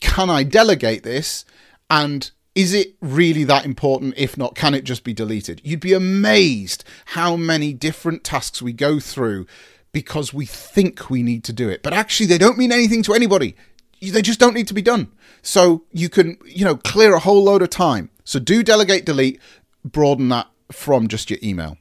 Can 0.00 0.30
I 0.30 0.42
delegate 0.42 1.02
this? 1.02 1.44
And 1.90 2.30
is 2.58 2.74
it 2.74 2.96
really 3.00 3.44
that 3.44 3.64
important? 3.64 4.14
If 4.16 4.36
not, 4.36 4.56
can 4.56 4.74
it 4.74 4.82
just 4.82 5.04
be 5.04 5.14
deleted? 5.14 5.60
You'd 5.62 5.78
be 5.78 5.92
amazed 5.92 6.82
how 7.04 7.36
many 7.36 7.72
different 7.72 8.24
tasks 8.24 8.60
we 8.60 8.72
go 8.72 8.98
through 8.98 9.46
because 9.92 10.34
we 10.34 10.44
think 10.44 11.08
we 11.08 11.22
need 11.22 11.44
to 11.44 11.52
do 11.52 11.68
it, 11.68 11.84
but 11.84 11.92
actually 11.92 12.26
they 12.26 12.36
don't 12.36 12.58
mean 12.58 12.72
anything 12.72 13.04
to 13.04 13.14
anybody. 13.14 13.54
They 14.02 14.22
just 14.22 14.40
don't 14.40 14.54
need 14.54 14.66
to 14.66 14.74
be 14.74 14.82
done. 14.82 15.12
So 15.40 15.84
you 15.92 16.08
can, 16.08 16.36
you 16.44 16.64
know, 16.64 16.74
clear 16.74 17.14
a 17.14 17.20
whole 17.20 17.44
load 17.44 17.62
of 17.62 17.70
time. 17.70 18.10
So 18.24 18.40
do 18.40 18.64
delegate 18.64 19.06
delete, 19.06 19.40
broaden 19.84 20.28
that 20.30 20.48
from 20.72 21.06
just 21.06 21.30
your 21.30 21.38
email. 21.40 21.78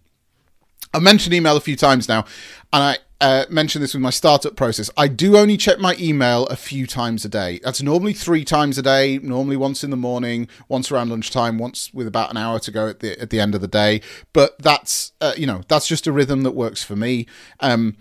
I 0.98 1.00
mentioned 1.00 1.36
email 1.36 1.56
a 1.56 1.62
few 1.62 1.76
times 1.76 2.10
now, 2.10 2.26
and 2.74 2.84
I 2.84 2.98
uh, 3.22 3.46
mentioned 3.52 3.84
this 3.84 3.94
with 3.94 4.02
my 4.02 4.10
startup 4.10 4.56
process. 4.56 4.90
I 4.98 5.08
do 5.08 5.38
only 5.38 5.56
check 5.56 5.78
my 5.78 5.96
email 6.00 6.48
a 6.48 6.56
few 6.56 6.88
times 6.88 7.24
a 7.24 7.30
day. 7.30 7.60
That's 7.64 7.84
normally 7.84 8.14
three 8.14 8.44
times 8.44 8.80
a 8.80 8.82
day. 8.82 9.20
Normally 9.20 9.58
once 9.58 9.84
in 9.84 9.92
the 9.92 9.96
morning, 9.96 10.48
once 10.68 10.92
around 10.92 11.10
lunchtime, 11.10 11.60
once 11.60 11.94
with 11.94 12.08
about 12.08 12.32
an 12.32 12.38
hour 12.38 12.60
to 12.60 12.72
go 12.72 12.88
at 12.88 13.00
the 13.00 13.20
at 13.22 13.30
the 13.30 13.40
end 13.40 13.54
of 13.54 13.62
the 13.62 13.68
day. 13.68 14.02
But 14.34 14.58
that's 14.58 15.12
uh, 15.22 15.34
you 15.38 15.46
know 15.46 15.62
that's 15.68 15.88
just 15.88 16.08
a 16.08 16.12
rhythm 16.12 16.42
that 16.42 16.52
works 16.52 16.84
for 16.84 16.96
me. 16.96 17.28
Um, 17.60 17.96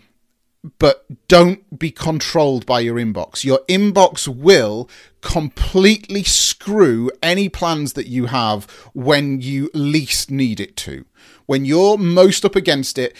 but 0.78 1.04
don't 1.28 1.78
be 1.78 1.90
controlled 1.90 2.64
by 2.64 2.80
your 2.80 2.96
inbox. 2.96 3.44
Your 3.44 3.60
inbox 3.68 4.26
will 4.26 4.88
completely 5.20 6.22
screw 6.22 7.10
any 7.22 7.48
plans 7.48 7.92
that 7.92 8.06
you 8.06 8.26
have 8.26 8.64
when 8.94 9.40
you 9.40 9.70
least 9.74 10.30
need 10.30 10.60
it 10.60 10.76
to. 10.78 11.04
When 11.46 11.64
you're 11.64 11.96
most 11.96 12.44
up 12.44 12.56
against 12.56 12.98
it, 12.98 13.16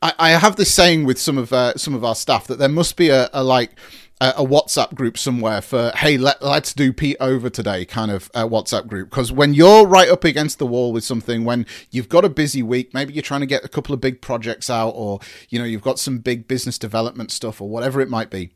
I, 0.00 0.14
I 0.18 0.30
have 0.30 0.56
this 0.56 0.72
saying 0.72 1.04
with 1.04 1.18
some 1.18 1.38
of 1.38 1.52
uh, 1.52 1.76
some 1.76 1.94
of 1.94 2.04
our 2.04 2.14
staff 2.14 2.46
that 2.46 2.58
there 2.58 2.68
must 2.68 2.96
be 2.96 3.08
a, 3.08 3.28
a 3.32 3.42
like 3.42 3.72
a 4.22 4.44
WhatsApp 4.44 4.94
group 4.94 5.18
somewhere 5.18 5.60
for 5.60 5.90
hey 5.96 6.16
let, 6.16 6.40
let's 6.42 6.72
do 6.72 6.92
Pete 6.92 7.16
over 7.18 7.50
today 7.50 7.84
kind 7.84 8.10
of 8.10 8.30
uh, 8.34 8.46
WhatsApp 8.46 8.86
group. 8.86 9.10
Because 9.10 9.32
when 9.32 9.52
you're 9.52 9.86
right 9.86 10.08
up 10.08 10.24
against 10.24 10.58
the 10.58 10.66
wall 10.66 10.92
with 10.92 11.02
something 11.02 11.44
when 11.44 11.66
you've 11.90 12.08
got 12.08 12.24
a 12.24 12.28
busy 12.28 12.62
week 12.62 12.94
maybe 12.94 13.12
you're 13.12 13.22
trying 13.22 13.40
to 13.40 13.46
get 13.46 13.64
a 13.64 13.68
couple 13.68 13.92
of 13.92 14.00
big 14.00 14.20
projects 14.20 14.70
out 14.70 14.90
or 14.90 15.18
you 15.48 15.58
know 15.58 15.64
you've 15.64 15.82
got 15.82 15.98
some 15.98 16.18
big 16.18 16.46
business 16.46 16.78
development 16.78 17.32
stuff 17.32 17.60
or 17.60 17.68
whatever 17.68 18.00
it 18.00 18.08
might 18.08 18.30
be 18.30 18.52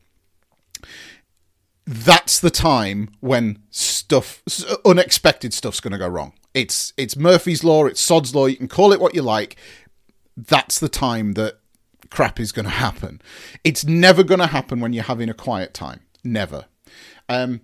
that's 1.84 2.38
the 2.38 2.50
time 2.50 3.10
when 3.20 3.58
stuff 3.70 4.42
unexpected 4.84 5.52
stuff's 5.52 5.80
going 5.80 5.92
to 5.92 5.98
go 5.98 6.08
wrong 6.08 6.32
it's 6.56 6.92
it's 6.96 7.16
Murphy's 7.16 7.62
law 7.62 7.86
it's 7.86 8.00
Sod's 8.00 8.34
law 8.34 8.46
you 8.46 8.56
can 8.56 8.68
call 8.68 8.92
it 8.92 9.00
what 9.00 9.14
you 9.14 9.22
like 9.22 9.56
that's 10.36 10.80
the 10.80 10.88
time 10.88 11.34
that 11.34 11.58
crap 12.10 12.40
is 12.40 12.52
going 12.52 12.64
to 12.64 12.70
happen. 12.70 13.20
It's 13.64 13.84
never 13.84 14.22
going 14.22 14.40
to 14.40 14.46
happen 14.46 14.80
when 14.80 14.92
you're 14.92 15.04
having 15.04 15.28
a 15.28 15.34
quiet 15.34 15.74
time. 15.74 16.00
Never. 16.24 16.66
Um, 17.28 17.60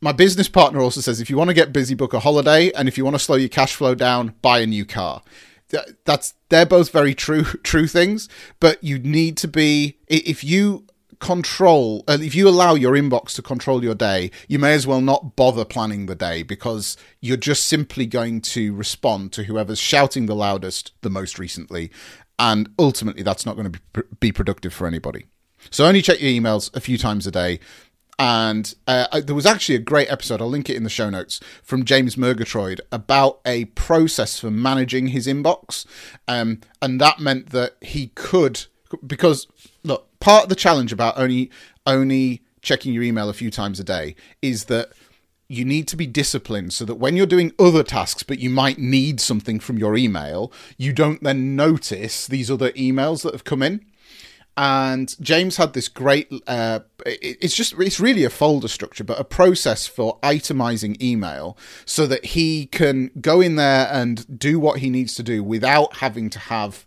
my 0.00 0.12
business 0.12 0.48
partner 0.48 0.80
also 0.80 1.00
says 1.00 1.20
if 1.20 1.30
you 1.30 1.36
want 1.36 1.48
to 1.48 1.54
get 1.54 1.72
busy, 1.72 1.94
book 1.94 2.12
a 2.12 2.20
holiday, 2.20 2.70
and 2.72 2.88
if 2.88 2.98
you 2.98 3.04
want 3.04 3.14
to 3.14 3.20
slow 3.20 3.36
your 3.36 3.48
cash 3.48 3.74
flow 3.74 3.94
down, 3.94 4.34
buy 4.42 4.60
a 4.60 4.66
new 4.66 4.84
car. 4.84 5.22
That's 6.04 6.34
they're 6.50 6.66
both 6.66 6.90
very 6.90 7.14
true 7.14 7.44
true 7.62 7.86
things, 7.86 8.28
but 8.60 8.82
you 8.84 8.98
need 8.98 9.36
to 9.38 9.48
be 9.48 9.98
if 10.06 10.44
you 10.44 10.86
control 11.20 12.04
uh, 12.08 12.18
if 12.20 12.34
you 12.34 12.48
allow 12.48 12.74
your 12.74 12.92
inbox 12.92 13.34
to 13.34 13.42
control 13.42 13.82
your 13.82 13.94
day 13.94 14.30
you 14.48 14.58
may 14.58 14.74
as 14.74 14.86
well 14.86 15.00
not 15.00 15.36
bother 15.36 15.64
planning 15.64 16.06
the 16.06 16.14
day 16.14 16.42
because 16.42 16.96
you're 17.20 17.36
just 17.36 17.66
simply 17.66 18.06
going 18.06 18.40
to 18.40 18.74
respond 18.74 19.32
to 19.32 19.44
whoever's 19.44 19.78
shouting 19.78 20.26
the 20.26 20.34
loudest 20.34 20.92
the 21.02 21.10
most 21.10 21.38
recently. 21.38 21.90
And 22.38 22.68
ultimately 22.78 23.22
that's 23.22 23.46
not 23.46 23.56
going 23.56 23.72
to 23.72 23.80
be, 23.92 24.02
be 24.20 24.32
productive 24.32 24.72
for 24.72 24.86
anybody. 24.86 25.26
So 25.70 25.86
only 25.86 26.02
check 26.02 26.20
your 26.20 26.30
emails 26.30 26.74
a 26.76 26.80
few 26.80 26.98
times 26.98 27.26
a 27.26 27.30
day. 27.30 27.60
And 28.18 28.72
uh, 28.86 29.20
there 29.20 29.34
was 29.34 29.46
actually 29.46 29.74
a 29.74 29.80
great 29.80 30.08
episode 30.08 30.40
i'll 30.40 30.48
link 30.48 30.70
it 30.70 30.76
in 30.76 30.84
the 30.84 30.88
show 30.88 31.10
notes 31.10 31.40
from 31.64 31.84
james 31.84 32.16
murgatroyd 32.16 32.80
about 32.92 33.40
a 33.44 33.64
process 33.64 34.38
for 34.38 34.52
managing 34.52 35.08
his 35.08 35.26
inbox. 35.26 35.84
Um, 36.28 36.60
and 36.80 37.00
that 37.00 37.18
meant 37.18 37.50
that 37.50 37.76
he 37.80 38.08
could 38.14 38.66
because 39.04 39.48
part 40.24 40.44
of 40.44 40.48
the 40.48 40.54
challenge 40.54 40.90
about 40.90 41.18
only 41.18 41.50
only 41.84 42.42
checking 42.62 42.94
your 42.94 43.02
email 43.02 43.28
a 43.28 43.34
few 43.34 43.50
times 43.50 43.78
a 43.78 43.84
day 43.84 44.16
is 44.40 44.64
that 44.64 44.90
you 45.48 45.66
need 45.66 45.86
to 45.86 45.96
be 45.96 46.06
disciplined 46.06 46.72
so 46.72 46.82
that 46.86 46.94
when 46.94 47.14
you're 47.14 47.26
doing 47.26 47.52
other 47.58 47.82
tasks 47.82 48.22
but 48.22 48.38
you 48.38 48.48
might 48.48 48.78
need 48.78 49.20
something 49.20 49.60
from 49.60 49.76
your 49.76 49.94
email 49.98 50.50
you 50.78 50.94
don't 50.94 51.22
then 51.22 51.54
notice 51.54 52.26
these 52.26 52.50
other 52.50 52.72
emails 52.72 53.22
that 53.22 53.34
have 53.34 53.44
come 53.44 53.62
in. 53.62 53.84
And 54.56 55.14
james 55.20 55.58
had 55.58 55.74
this 55.74 55.88
great 55.88 56.32
uh, 56.46 56.80
it's 57.04 57.54
just 57.54 57.74
it's 57.78 58.00
really 58.00 58.24
a 58.24 58.30
folder 58.30 58.68
structure 58.68 59.04
but 59.04 59.20
a 59.20 59.24
process 59.24 59.86
for 59.86 60.18
itemizing 60.20 60.98
email 61.02 61.58
so 61.84 62.06
that 62.06 62.24
he 62.24 62.64
can 62.64 63.10
go 63.20 63.42
in 63.42 63.56
there 63.56 63.88
and 63.92 64.38
do 64.38 64.58
what 64.58 64.78
he 64.78 64.88
needs 64.88 65.14
to 65.16 65.22
do 65.22 65.44
without 65.44 65.96
having 65.96 66.30
to 66.30 66.38
have 66.38 66.86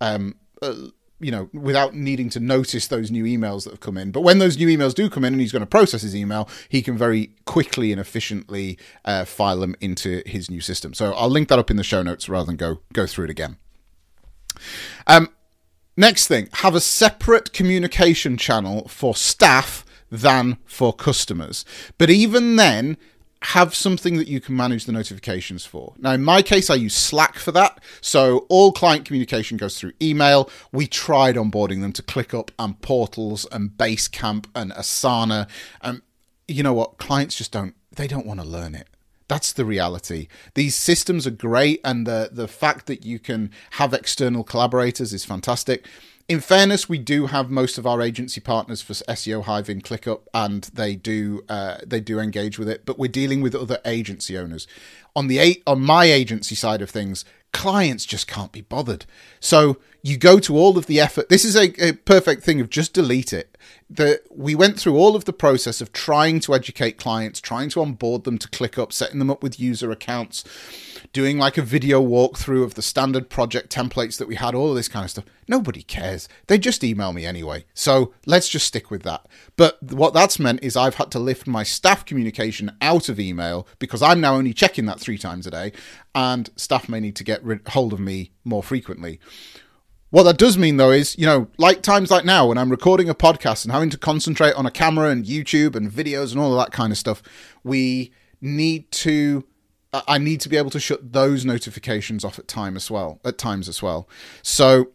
um, 0.00 0.36
uh, 0.62 0.74
you 1.20 1.30
know, 1.30 1.48
without 1.52 1.94
needing 1.94 2.30
to 2.30 2.40
notice 2.40 2.86
those 2.86 3.10
new 3.10 3.24
emails 3.24 3.64
that 3.64 3.70
have 3.70 3.80
come 3.80 3.96
in. 3.96 4.10
But 4.10 4.22
when 4.22 4.38
those 4.38 4.56
new 4.58 4.66
emails 4.66 4.94
do 4.94 5.10
come 5.10 5.24
in 5.24 5.34
and 5.34 5.40
he's 5.40 5.52
going 5.52 5.60
to 5.60 5.66
process 5.66 6.02
his 6.02 6.16
email, 6.16 6.48
he 6.68 6.82
can 6.82 6.96
very 6.96 7.32
quickly 7.44 7.92
and 7.92 8.00
efficiently 8.00 8.78
uh, 9.04 9.24
file 9.24 9.60
them 9.60 9.76
into 9.80 10.22
his 10.26 10.50
new 10.50 10.60
system. 10.60 10.94
So 10.94 11.12
I'll 11.12 11.28
link 11.28 11.48
that 11.48 11.58
up 11.58 11.70
in 11.70 11.76
the 11.76 11.84
show 11.84 12.02
notes 12.02 12.28
rather 12.28 12.46
than 12.46 12.56
go 12.56 12.80
go 12.92 13.06
through 13.06 13.26
it 13.26 13.30
again. 13.30 13.58
Um, 15.06 15.28
next 15.96 16.26
thing, 16.26 16.48
have 16.54 16.74
a 16.74 16.80
separate 16.80 17.52
communication 17.52 18.36
channel 18.36 18.88
for 18.88 19.14
staff 19.14 19.84
than 20.10 20.58
for 20.64 20.92
customers. 20.92 21.64
But 21.98 22.10
even 22.10 22.56
then, 22.56 22.96
have 23.42 23.74
something 23.74 24.18
that 24.18 24.28
you 24.28 24.38
can 24.38 24.54
manage 24.54 24.84
the 24.84 24.92
notifications 24.92 25.64
for. 25.64 25.94
Now, 25.98 26.12
in 26.12 26.22
my 26.22 26.42
case, 26.42 26.68
I 26.68 26.74
use 26.74 26.94
Slack 26.94 27.36
for 27.36 27.52
that. 27.52 27.80
So 28.02 28.44
all 28.50 28.70
client 28.70 29.06
communication 29.06 29.56
goes 29.56 29.78
through 29.78 29.92
email. 30.02 30.50
We 30.72 30.86
tried 30.86 31.36
onboarding 31.36 31.80
them 31.80 31.92
to 31.94 32.02
ClickUp 32.02 32.50
and 32.58 32.80
Portals 32.82 33.46
and 33.50 33.70
Basecamp 33.70 34.44
and 34.54 34.72
Asana. 34.72 35.48
And 35.80 36.02
you 36.46 36.62
know 36.62 36.74
what? 36.74 36.98
Clients 36.98 37.34
just 37.34 37.50
don't, 37.50 37.74
they 37.96 38.06
don't 38.06 38.26
want 38.26 38.40
to 38.40 38.46
learn 38.46 38.74
it. 38.74 38.88
That's 39.30 39.52
the 39.52 39.64
reality. 39.64 40.26
These 40.54 40.74
systems 40.74 41.24
are 41.24 41.30
great, 41.30 41.80
and 41.84 42.04
the 42.04 42.30
the 42.32 42.48
fact 42.48 42.86
that 42.86 43.06
you 43.06 43.20
can 43.20 43.52
have 43.78 43.94
external 43.94 44.42
collaborators 44.42 45.12
is 45.12 45.24
fantastic 45.24 45.86
in 46.30 46.38
fairness, 46.38 46.88
we 46.88 46.98
do 46.98 47.26
have 47.26 47.50
most 47.50 47.76
of 47.76 47.88
our 47.88 48.00
agency 48.00 48.40
partners 48.40 48.80
for 48.80 48.92
SEO 48.92 49.42
Hive 49.42 49.68
in 49.68 49.80
ClickUp, 49.80 50.20
and 50.32 50.62
they 50.72 50.94
do 50.94 51.42
uh, 51.48 51.78
they 51.84 52.00
do 52.00 52.20
engage 52.20 52.56
with 52.56 52.68
it. 52.68 52.86
But 52.86 53.00
we're 53.00 53.08
dealing 53.08 53.40
with 53.40 53.52
other 53.52 53.80
agency 53.84 54.38
owners. 54.38 54.68
On 55.16 55.26
the 55.26 55.60
on 55.66 55.80
my 55.80 56.04
agency 56.04 56.54
side 56.54 56.82
of 56.82 56.88
things, 56.88 57.24
clients 57.52 58.04
just 58.04 58.26
can't 58.26 58.52
be 58.52 58.60
bothered. 58.62 59.06
So 59.40 59.78
you 60.02 60.16
go 60.16 60.38
to 60.40 60.56
all 60.56 60.78
of 60.78 60.86
the 60.86 61.00
effort. 61.00 61.28
This 61.28 61.44
is 61.44 61.56
a, 61.56 61.72
a 61.82 61.92
perfect 61.92 62.42
thing 62.42 62.60
of 62.60 62.70
just 62.70 62.92
delete 62.92 63.32
it. 63.32 63.56
That 63.88 64.22
we 64.30 64.54
went 64.54 64.78
through 64.78 64.96
all 64.96 65.16
of 65.16 65.24
the 65.24 65.32
process 65.32 65.80
of 65.80 65.92
trying 65.92 66.40
to 66.40 66.54
educate 66.54 66.96
clients, 66.96 67.40
trying 67.40 67.68
to 67.70 67.80
onboard 67.80 68.24
them 68.24 68.38
to 68.38 68.48
ClickUp, 68.48 68.92
setting 68.92 69.18
them 69.18 69.30
up 69.30 69.42
with 69.42 69.60
user 69.60 69.90
accounts 69.90 70.44
doing 71.12 71.38
like 71.38 71.58
a 71.58 71.62
video 71.62 72.00
walkthrough 72.02 72.62
of 72.62 72.74
the 72.74 72.82
standard 72.82 73.28
project 73.28 73.74
templates 73.74 74.18
that 74.18 74.28
we 74.28 74.36
had, 74.36 74.54
all 74.54 74.70
of 74.70 74.76
this 74.76 74.88
kind 74.88 75.04
of 75.04 75.10
stuff. 75.10 75.24
Nobody 75.50 75.82
cares. 75.82 76.28
They 76.46 76.58
just 76.58 76.84
email 76.84 77.12
me 77.12 77.26
anyway. 77.26 77.64
So 77.74 78.14
let's 78.24 78.48
just 78.48 78.68
stick 78.68 78.88
with 78.88 79.02
that. 79.02 79.26
But 79.56 79.82
what 79.82 80.14
that's 80.14 80.38
meant 80.38 80.62
is 80.62 80.76
I've 80.76 80.94
had 80.94 81.10
to 81.10 81.18
lift 81.18 81.48
my 81.48 81.64
staff 81.64 82.04
communication 82.04 82.70
out 82.80 83.08
of 83.08 83.18
email 83.18 83.66
because 83.80 84.00
I'm 84.00 84.20
now 84.20 84.36
only 84.36 84.54
checking 84.54 84.86
that 84.86 85.00
three 85.00 85.18
times 85.18 85.48
a 85.48 85.50
day, 85.50 85.72
and 86.14 86.48
staff 86.54 86.88
may 86.88 87.00
need 87.00 87.16
to 87.16 87.24
get 87.24 87.42
hold 87.70 87.92
of 87.92 87.98
me 87.98 88.30
more 88.44 88.62
frequently. 88.62 89.18
What 90.10 90.22
that 90.22 90.38
does 90.38 90.56
mean, 90.56 90.76
though, 90.76 90.92
is, 90.92 91.18
you 91.18 91.26
know, 91.26 91.48
like 91.58 91.82
times 91.82 92.12
like 92.12 92.24
now 92.24 92.46
when 92.46 92.56
I'm 92.56 92.70
recording 92.70 93.08
a 93.08 93.14
podcast 93.14 93.64
and 93.64 93.72
having 93.72 93.90
to 93.90 93.98
concentrate 93.98 94.54
on 94.54 94.66
a 94.66 94.70
camera 94.70 95.10
and 95.10 95.24
YouTube 95.24 95.74
and 95.74 95.90
videos 95.90 96.30
and 96.30 96.40
all 96.40 96.52
of 96.52 96.64
that 96.64 96.72
kind 96.72 96.92
of 96.92 96.98
stuff, 96.98 97.24
we 97.64 98.12
need 98.40 98.88
to 98.92 99.44
I 99.92 100.18
need 100.18 100.40
to 100.42 100.48
be 100.48 100.56
able 100.56 100.70
to 100.70 100.78
shut 100.78 101.12
those 101.12 101.44
notifications 101.44 102.24
off 102.24 102.38
at 102.38 102.46
time 102.46 102.76
as 102.76 102.88
well, 102.88 103.18
at 103.24 103.38
times 103.38 103.68
as 103.68 103.82
well. 103.82 104.08
So, 104.42 104.92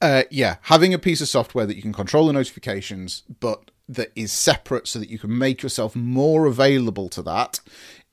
uh, 0.00 0.22
yeah, 0.30 0.56
having 0.62 0.94
a 0.94 0.98
piece 0.98 1.20
of 1.20 1.28
software 1.28 1.66
that 1.66 1.76
you 1.76 1.82
can 1.82 1.92
control 1.92 2.26
the 2.26 2.32
notifications, 2.32 3.22
but 3.40 3.70
that 3.88 4.12
is 4.14 4.32
separate 4.32 4.86
so 4.86 4.98
that 4.98 5.10
you 5.10 5.18
can 5.18 5.36
make 5.36 5.62
yourself 5.62 5.96
more 5.96 6.46
available 6.46 7.08
to 7.08 7.22
that 7.22 7.60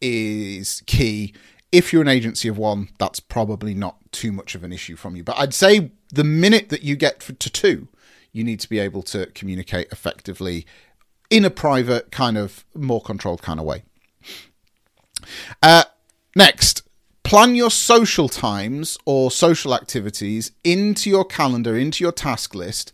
is 0.01 0.81
key. 0.87 1.33
If 1.71 1.93
you're 1.93 2.01
an 2.01 2.07
agency 2.07 2.47
of 2.47 2.57
one, 2.57 2.89
that's 2.97 3.19
probably 3.19 3.73
not 3.73 3.97
too 4.11 4.31
much 4.31 4.55
of 4.55 4.63
an 4.63 4.73
issue 4.73 4.95
from 4.95 5.15
you. 5.15 5.23
But 5.23 5.37
I'd 5.37 5.53
say 5.53 5.91
the 6.11 6.23
minute 6.23 6.69
that 6.69 6.81
you 6.81 6.95
get 6.95 7.19
to 7.19 7.49
two, 7.49 7.87
you 8.31 8.43
need 8.43 8.59
to 8.61 8.69
be 8.69 8.79
able 8.79 9.03
to 9.03 9.27
communicate 9.27 9.89
effectively 9.91 10.65
in 11.29 11.45
a 11.45 11.49
private, 11.49 12.11
kind 12.11 12.37
of 12.37 12.65
more 12.73 13.01
controlled 13.01 13.41
kind 13.41 13.59
of 13.59 13.65
way. 13.65 13.83
Uh, 15.61 15.83
next, 16.35 16.86
plan 17.27 17.55
your 17.55 17.69
social 17.69 18.29
times 18.29 18.97
or 19.05 19.29
social 19.29 19.75
activities 19.75 20.51
into 20.63 21.09
your 21.09 21.25
calendar, 21.25 21.77
into 21.77 22.01
your 22.01 22.13
task 22.13 22.55
list. 22.55 22.93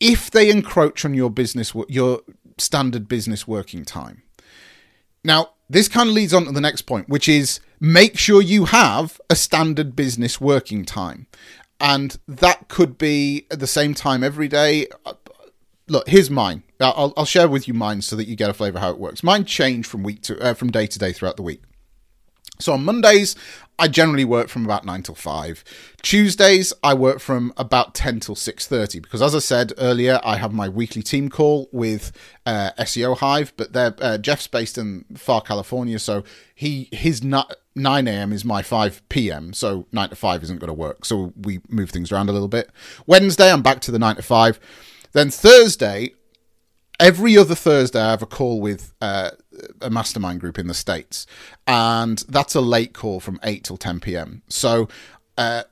If 0.00 0.30
they 0.30 0.50
encroach 0.50 1.04
on 1.04 1.12
your 1.12 1.28
business, 1.28 1.74
your 1.88 2.22
standard 2.56 3.06
business 3.06 3.46
working 3.46 3.84
time. 3.84 4.22
Now, 5.22 5.50
this 5.68 5.88
kind 5.88 6.08
of 6.08 6.14
leads 6.14 6.32
on 6.32 6.46
to 6.46 6.52
the 6.52 6.60
next 6.60 6.82
point, 6.82 7.06
which 7.06 7.28
is 7.28 7.60
make 7.80 8.16
sure 8.16 8.40
you 8.40 8.64
have 8.64 9.20
a 9.28 9.36
standard 9.36 9.94
business 9.94 10.40
working 10.40 10.86
time. 10.86 11.26
And 11.78 12.16
that 12.26 12.68
could 12.68 12.96
be 12.96 13.46
at 13.50 13.60
the 13.60 13.66
same 13.66 13.92
time 13.92 14.24
every 14.24 14.48
day. 14.48 14.86
Look, 15.86 16.08
here's 16.08 16.30
mine. 16.30 16.62
I'll, 16.80 17.12
I'll 17.14 17.26
share 17.26 17.48
with 17.48 17.68
you 17.68 17.74
mine 17.74 18.00
so 18.00 18.16
that 18.16 18.26
you 18.26 18.36
get 18.36 18.48
a 18.48 18.54
flavour 18.54 18.78
how 18.78 18.88
it 18.88 18.98
works. 18.98 19.22
Mine 19.22 19.44
change 19.44 19.86
from 19.86 20.02
week 20.02 20.22
to 20.22 20.40
uh, 20.40 20.54
from 20.54 20.70
day 20.70 20.86
to 20.86 20.98
day 20.98 21.12
throughout 21.12 21.36
the 21.36 21.42
week. 21.42 21.62
So 22.58 22.72
on 22.72 22.84
Mondays, 22.84 23.36
I 23.78 23.88
generally 23.88 24.24
work 24.24 24.48
from 24.48 24.64
about 24.64 24.84
nine 24.86 25.02
till 25.02 25.14
five. 25.14 25.62
Tuesdays, 26.00 26.72
I 26.82 26.94
work 26.94 27.20
from 27.20 27.52
about 27.56 27.94
ten 27.94 28.20
till 28.20 28.34
six 28.34 28.66
thirty 28.66 29.00
because, 29.00 29.20
as 29.20 29.34
I 29.34 29.40
said 29.40 29.74
earlier, 29.76 30.18
I 30.24 30.36
have 30.36 30.52
my 30.52 30.68
weekly 30.68 31.02
team 31.02 31.28
call 31.28 31.68
with 31.72 32.12
uh, 32.46 32.70
SEO 32.78 33.18
Hive. 33.18 33.52
But 33.56 33.74
they're, 33.74 33.94
uh, 34.00 34.18
Jeff's 34.18 34.46
based 34.46 34.78
in 34.78 35.04
far 35.16 35.42
California, 35.42 35.98
so 35.98 36.24
he 36.54 36.88
his 36.90 37.22
nine 37.22 38.08
a.m. 38.08 38.32
is 38.32 38.44
my 38.44 38.62
five 38.62 39.06
p.m. 39.10 39.52
So 39.52 39.86
nine 39.92 40.08
to 40.08 40.16
five 40.16 40.42
isn't 40.42 40.58
going 40.58 40.68
to 40.68 40.74
work. 40.74 41.04
So 41.04 41.34
we 41.36 41.60
move 41.68 41.90
things 41.90 42.10
around 42.10 42.30
a 42.30 42.32
little 42.32 42.48
bit. 42.48 42.70
Wednesday, 43.06 43.52
I'm 43.52 43.62
back 43.62 43.80
to 43.80 43.90
the 43.90 43.98
nine 43.98 44.16
to 44.16 44.22
five. 44.22 44.58
Then 45.12 45.30
Thursday, 45.30 46.14
every 46.98 47.36
other 47.36 47.54
Thursday, 47.54 48.00
I 48.00 48.10
have 48.10 48.22
a 48.22 48.26
call 48.26 48.60
with 48.60 48.94
uh, 49.02 49.30
a 49.80 49.90
mastermind 49.90 50.40
group 50.40 50.58
in 50.58 50.66
the 50.66 50.74
States, 50.74 51.26
and 51.66 52.18
that's 52.28 52.54
a 52.54 52.60
late 52.60 52.94
call 52.94 53.20
from 53.20 53.38
8 53.42 53.64
till 53.64 53.76
10 53.76 54.00
p.m. 54.00 54.42
So, 54.48 54.88
uh, 55.36 55.64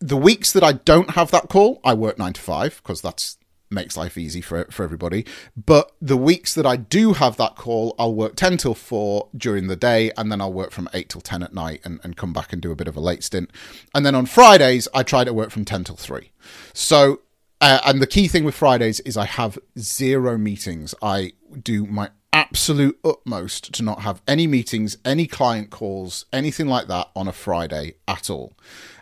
the 0.00 0.16
weeks 0.16 0.52
that 0.52 0.62
I 0.62 0.72
don't 0.72 1.10
have 1.10 1.30
that 1.32 1.48
call, 1.48 1.80
I 1.84 1.94
work 1.94 2.18
9 2.18 2.32
to 2.34 2.40
5 2.40 2.80
because 2.82 3.00
that's 3.00 3.36
makes 3.70 3.98
life 3.98 4.16
easy 4.16 4.40
for 4.40 4.64
for 4.70 4.82
everybody. 4.82 5.26
But 5.54 5.92
the 6.00 6.16
weeks 6.16 6.54
that 6.54 6.64
I 6.64 6.76
do 6.76 7.12
have 7.12 7.36
that 7.36 7.56
call, 7.56 7.94
I'll 7.98 8.14
work 8.14 8.34
10 8.36 8.56
till 8.56 8.74
4 8.74 9.28
during 9.36 9.66
the 9.66 9.76
day, 9.76 10.10
and 10.16 10.32
then 10.32 10.40
I'll 10.40 10.52
work 10.52 10.70
from 10.70 10.88
8 10.94 11.08
till 11.08 11.20
10 11.20 11.42
at 11.42 11.52
night 11.52 11.80
and, 11.84 12.00
and 12.02 12.16
come 12.16 12.32
back 12.32 12.52
and 12.52 12.62
do 12.62 12.72
a 12.72 12.76
bit 12.76 12.88
of 12.88 12.96
a 12.96 13.00
late 13.00 13.24
stint. 13.24 13.50
And 13.94 14.06
then 14.06 14.14
on 14.14 14.26
Fridays, 14.26 14.88
I 14.94 15.02
try 15.02 15.24
to 15.24 15.34
work 15.34 15.50
from 15.50 15.64
10 15.64 15.84
till 15.84 15.96
3. 15.96 16.30
So 16.72 17.20
uh, 17.60 17.80
and 17.84 18.00
the 18.00 18.06
key 18.06 18.28
thing 18.28 18.44
with 18.44 18.54
Fridays 18.54 19.00
is 19.00 19.16
I 19.16 19.24
have 19.24 19.58
zero 19.78 20.38
meetings. 20.38 20.94
I 21.02 21.32
do 21.60 21.86
my 21.86 22.10
absolute 22.32 22.98
utmost 23.04 23.72
to 23.74 23.82
not 23.82 24.02
have 24.02 24.22
any 24.26 24.46
meetings, 24.46 24.98
any 25.04 25.26
client 25.26 25.70
calls, 25.70 26.26
anything 26.32 26.66
like 26.66 26.86
that 26.88 27.08
on 27.16 27.28
a 27.28 27.32
Friday 27.32 27.94
at 28.06 28.30
all. 28.30 28.52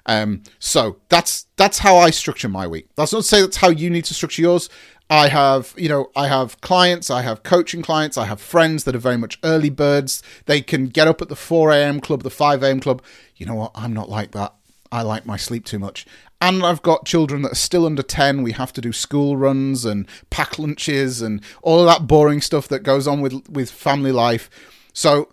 Um, 0.06 0.42
so 0.58 0.98
that's 1.08 1.46
that's 1.56 1.80
how 1.80 1.96
I 1.96 2.10
structure 2.10 2.48
my 2.48 2.66
week. 2.66 2.88
That's 2.96 3.12
not 3.12 3.22
to 3.22 3.28
say 3.28 3.40
that's 3.40 3.56
how 3.56 3.70
you 3.70 3.90
need 3.90 4.04
to 4.06 4.14
structure 4.14 4.42
yours. 4.42 4.68
I 5.08 5.28
have, 5.28 5.72
you 5.76 5.88
know, 5.88 6.10
I 6.16 6.26
have 6.26 6.60
clients, 6.60 7.10
I 7.10 7.22
have 7.22 7.44
coaching 7.44 7.80
clients, 7.80 8.18
I 8.18 8.24
have 8.24 8.40
friends 8.40 8.84
that 8.84 8.94
are 8.96 9.00
very 9.00 9.16
much 9.16 9.38
early 9.44 9.70
birds. 9.70 10.22
They 10.46 10.60
can 10.60 10.88
get 10.88 11.06
up 11.06 11.22
at 11.22 11.28
the 11.28 11.36
4 11.36 11.70
a.m. 11.70 12.00
club, 12.00 12.24
the 12.24 12.30
5 12.30 12.62
a.m. 12.64 12.80
club. 12.80 13.02
You 13.36 13.46
know 13.46 13.54
what? 13.54 13.70
I'm 13.76 13.92
not 13.92 14.08
like 14.08 14.32
that. 14.32 14.54
I 14.90 15.02
like 15.02 15.26
my 15.26 15.36
sleep 15.36 15.64
too 15.64 15.78
much 15.78 16.06
and 16.40 16.64
I've 16.64 16.82
got 16.82 17.06
children 17.06 17.42
that 17.42 17.52
are 17.52 17.56
still 17.56 17.86
under 17.86 18.02
10. 18.02 18.42
We 18.42 18.52
have 18.52 18.72
to 18.74 18.80
do 18.80 18.92
school 18.92 19.36
runs 19.36 19.84
and 19.84 20.06
pack 20.30 20.58
lunches 20.58 21.22
and 21.22 21.42
all 21.62 21.84
that 21.86 22.06
boring 22.06 22.40
stuff 22.40 22.68
that 22.68 22.80
goes 22.80 23.06
on 23.06 23.20
with, 23.20 23.48
with 23.48 23.70
family 23.70 24.12
life. 24.12 24.50
So 24.92 25.32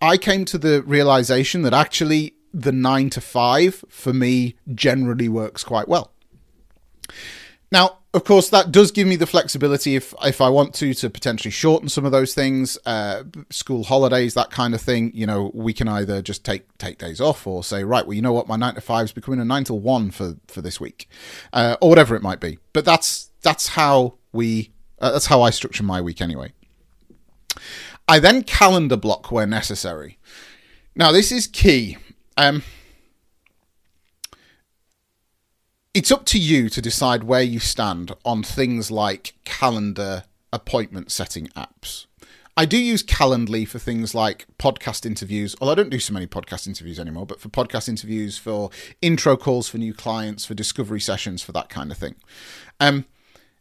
I 0.00 0.16
came 0.16 0.44
to 0.46 0.58
the 0.58 0.82
realization 0.82 1.62
that 1.62 1.74
actually 1.74 2.34
the 2.54 2.72
nine 2.72 3.10
to 3.10 3.20
five 3.20 3.84
for 3.88 4.12
me 4.12 4.56
generally 4.74 5.28
works 5.28 5.64
quite 5.64 5.88
well. 5.88 6.12
Now, 7.70 7.98
of 8.14 8.24
course, 8.24 8.48
that 8.48 8.72
does 8.72 8.90
give 8.90 9.06
me 9.06 9.16
the 9.16 9.26
flexibility 9.26 9.94
if 9.94 10.14
if 10.24 10.40
I 10.40 10.48
want 10.48 10.74
to 10.76 10.94
to 10.94 11.10
potentially 11.10 11.50
shorten 11.50 11.88
some 11.88 12.06
of 12.06 12.12
those 12.12 12.34
things, 12.34 12.78
uh, 12.86 13.24
school 13.50 13.84
holidays, 13.84 14.34
that 14.34 14.50
kind 14.50 14.74
of 14.74 14.80
thing. 14.80 15.12
You 15.14 15.26
know, 15.26 15.50
we 15.52 15.74
can 15.74 15.88
either 15.88 16.22
just 16.22 16.44
take 16.44 16.76
take 16.78 16.98
days 16.98 17.20
off 17.20 17.46
or 17.46 17.62
say, 17.62 17.84
right, 17.84 18.06
well, 18.06 18.14
you 18.14 18.22
know 18.22 18.32
what, 18.32 18.48
my 18.48 18.56
nine 18.56 18.74
to 18.74 18.80
five 18.80 19.04
is 19.04 19.12
becoming 19.12 19.40
a 19.40 19.44
nine 19.44 19.64
till 19.64 19.80
one 19.80 20.10
for 20.10 20.36
for 20.46 20.62
this 20.62 20.80
week, 20.80 21.08
uh, 21.52 21.76
or 21.82 21.90
whatever 21.90 22.16
it 22.16 22.22
might 22.22 22.40
be. 22.40 22.58
But 22.72 22.86
that's 22.86 23.30
that's 23.42 23.68
how 23.68 24.14
we 24.32 24.72
uh, 25.00 25.12
that's 25.12 25.26
how 25.26 25.42
I 25.42 25.50
structure 25.50 25.82
my 25.82 26.00
week 26.00 26.22
anyway. 26.22 26.52
I 28.08 28.18
then 28.18 28.42
calendar 28.42 28.96
block 28.96 29.30
where 29.30 29.46
necessary. 29.46 30.18
Now, 30.96 31.12
this 31.12 31.30
is 31.30 31.46
key. 31.46 31.98
Um, 32.38 32.62
it's 35.94 36.12
up 36.12 36.24
to 36.26 36.38
you 36.38 36.68
to 36.68 36.82
decide 36.82 37.24
where 37.24 37.42
you 37.42 37.58
stand 37.58 38.12
on 38.24 38.42
things 38.42 38.90
like 38.90 39.34
calendar 39.44 40.24
appointment 40.52 41.10
setting 41.10 41.48
apps. 41.48 42.06
I 42.56 42.64
do 42.64 42.76
use 42.76 43.04
Calendly 43.04 43.68
for 43.68 43.78
things 43.78 44.16
like 44.16 44.46
podcast 44.58 45.06
interviews, 45.06 45.54
although 45.60 45.72
I 45.72 45.74
don't 45.76 45.90
do 45.90 46.00
so 46.00 46.12
many 46.12 46.26
podcast 46.26 46.66
interviews 46.66 46.98
anymore, 46.98 47.24
but 47.24 47.40
for 47.40 47.48
podcast 47.48 47.88
interviews, 47.88 48.36
for 48.36 48.70
intro 49.00 49.36
calls 49.36 49.68
for 49.68 49.78
new 49.78 49.94
clients, 49.94 50.44
for 50.44 50.54
discovery 50.54 51.00
sessions, 51.00 51.40
for 51.40 51.52
that 51.52 51.68
kind 51.68 51.92
of 51.92 51.98
thing. 51.98 52.16
Um, 52.80 53.04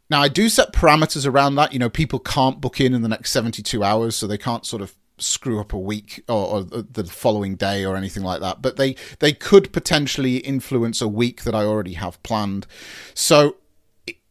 now, 0.10 0.22
I 0.22 0.30
do 0.30 0.50
set 0.50 0.74
parameters 0.74 1.28
around 1.28 1.56
that. 1.56 1.74
You 1.74 1.80
know, 1.80 1.92
people 1.92 2.18
can't 2.18 2.60
book 2.60 2.82
in 2.82 2.96
in 2.96 3.04
the 3.04 3.08
next 3.08 3.32
72 3.32 3.84
hours, 3.84 4.16
so 4.16 4.26
they 4.26 4.38
can't 4.38 4.66
sort 4.66 4.82
of 4.82 4.96
screw 5.18 5.60
up 5.60 5.74
a 5.74 5.80
week 5.80 6.24
or, 6.28 6.48
or, 6.48 6.64
the 6.64 7.04
following 7.04 7.56
day 7.56 7.84
or 7.84 7.96
anything 7.96 8.24
like 8.24 8.40
that 8.42 8.62
but 8.62 8.78
they 8.78 8.96
they 9.20 9.34
could 9.34 9.74
potentially 9.74 10.38
influence 10.38 11.02
a 11.02 11.08
week 11.08 11.44
that 11.44 11.56
i 11.56 11.64
already 11.64 11.94
have 11.94 12.22
planned. 12.24 12.68
So 13.14 13.58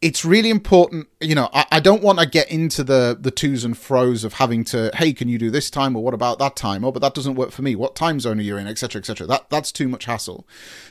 it's 0.02 0.24
really 0.24 0.50
important 0.50 1.08
you 1.20 1.34
know 1.34 1.48
I, 1.52 1.64
I, 1.72 1.80
don't 1.80 2.02
want 2.02 2.18
to 2.18 2.26
get 2.26 2.50
into 2.50 2.84
the 2.84 3.16
the 3.18 3.30
twos 3.30 3.64
and 3.64 3.76
fro's 3.76 4.24
of 4.24 4.34
having 4.34 4.62
to 4.64 4.90
hey 4.94 5.14
can 5.14 5.28
you 5.28 5.38
do 5.38 5.50
this 5.50 5.70
time? 5.70 5.96
or 5.96 6.02
what 6.02 6.14
about 6.14 6.38
that 6.38 6.56
time? 6.56 6.84
Oh 6.84 6.92
but 6.92 7.00
that 7.00 7.14
doesn't 7.14 7.34
work 7.34 7.50
for 7.50 7.62
me. 7.62 7.74
What 7.74 7.96
time 7.96 8.20
zone 8.20 8.38
are 8.38 8.42
you 8.42 8.56
in? 8.56 8.66
etc 8.66 9.00
etc 9.00 9.26
that 9.26 9.48
that's 9.50 9.72
too 9.72 9.88
much 9.88 10.04
hassle. 10.04 10.46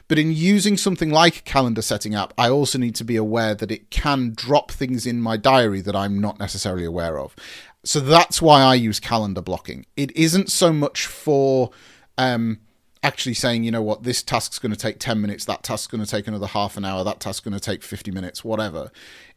But 0.08 0.20
in 0.20 0.32
using 0.32 0.78
something 0.78 1.12
like 1.12 1.38
a 1.38 1.42
calendar 1.42 1.82
setting 1.82 2.16
app 2.16 2.34
i 2.38 2.50
also 2.50 2.78
need 2.78 2.96
to 2.96 3.04
be 3.04 3.16
aware 3.16 3.56
that 3.56 3.72
it 3.72 3.90
can 3.92 4.34
drop 4.36 4.72
things 4.72 5.06
in 5.06 5.22
my 5.22 5.38
diary 5.38 5.82
that 5.82 5.96
i'm 5.96 6.20
not 6.20 6.40
necessarily 6.40 6.86
aware 6.86 7.20
of 7.20 7.36
so 7.86 8.00
that's 8.00 8.42
why 8.42 8.62
I 8.62 8.76
use 8.76 9.00
calendar 9.00 9.42
blocking. 9.42 9.86
It 9.96 10.16
isn't 10.16 10.52
so 10.52 10.74
much 10.74 11.06
for 11.06 11.72
um, 12.18 12.60
actually 13.04 13.36
saying, 13.36 13.64
you 13.64 13.72
know 13.72 13.82
what, 13.82 14.04
this 14.04 14.24
task's 14.24 14.60
going 14.60 14.72
to 14.72 14.78
take 14.78 15.00
10 15.00 15.22
minutes, 15.22 15.46
that 15.46 15.64
task's 15.64 15.88
going 15.88 16.04
to 16.04 16.10
take 16.10 16.28
another 16.28 16.48
half 16.48 16.78
an 16.78 16.86
hour, 16.86 17.04
that 17.04 17.20
task's 17.20 17.42
going 17.42 17.54
to 17.54 17.60
take 17.60 17.84
50 17.84 18.12
minutes, 18.12 18.44
whatever. 18.44 18.92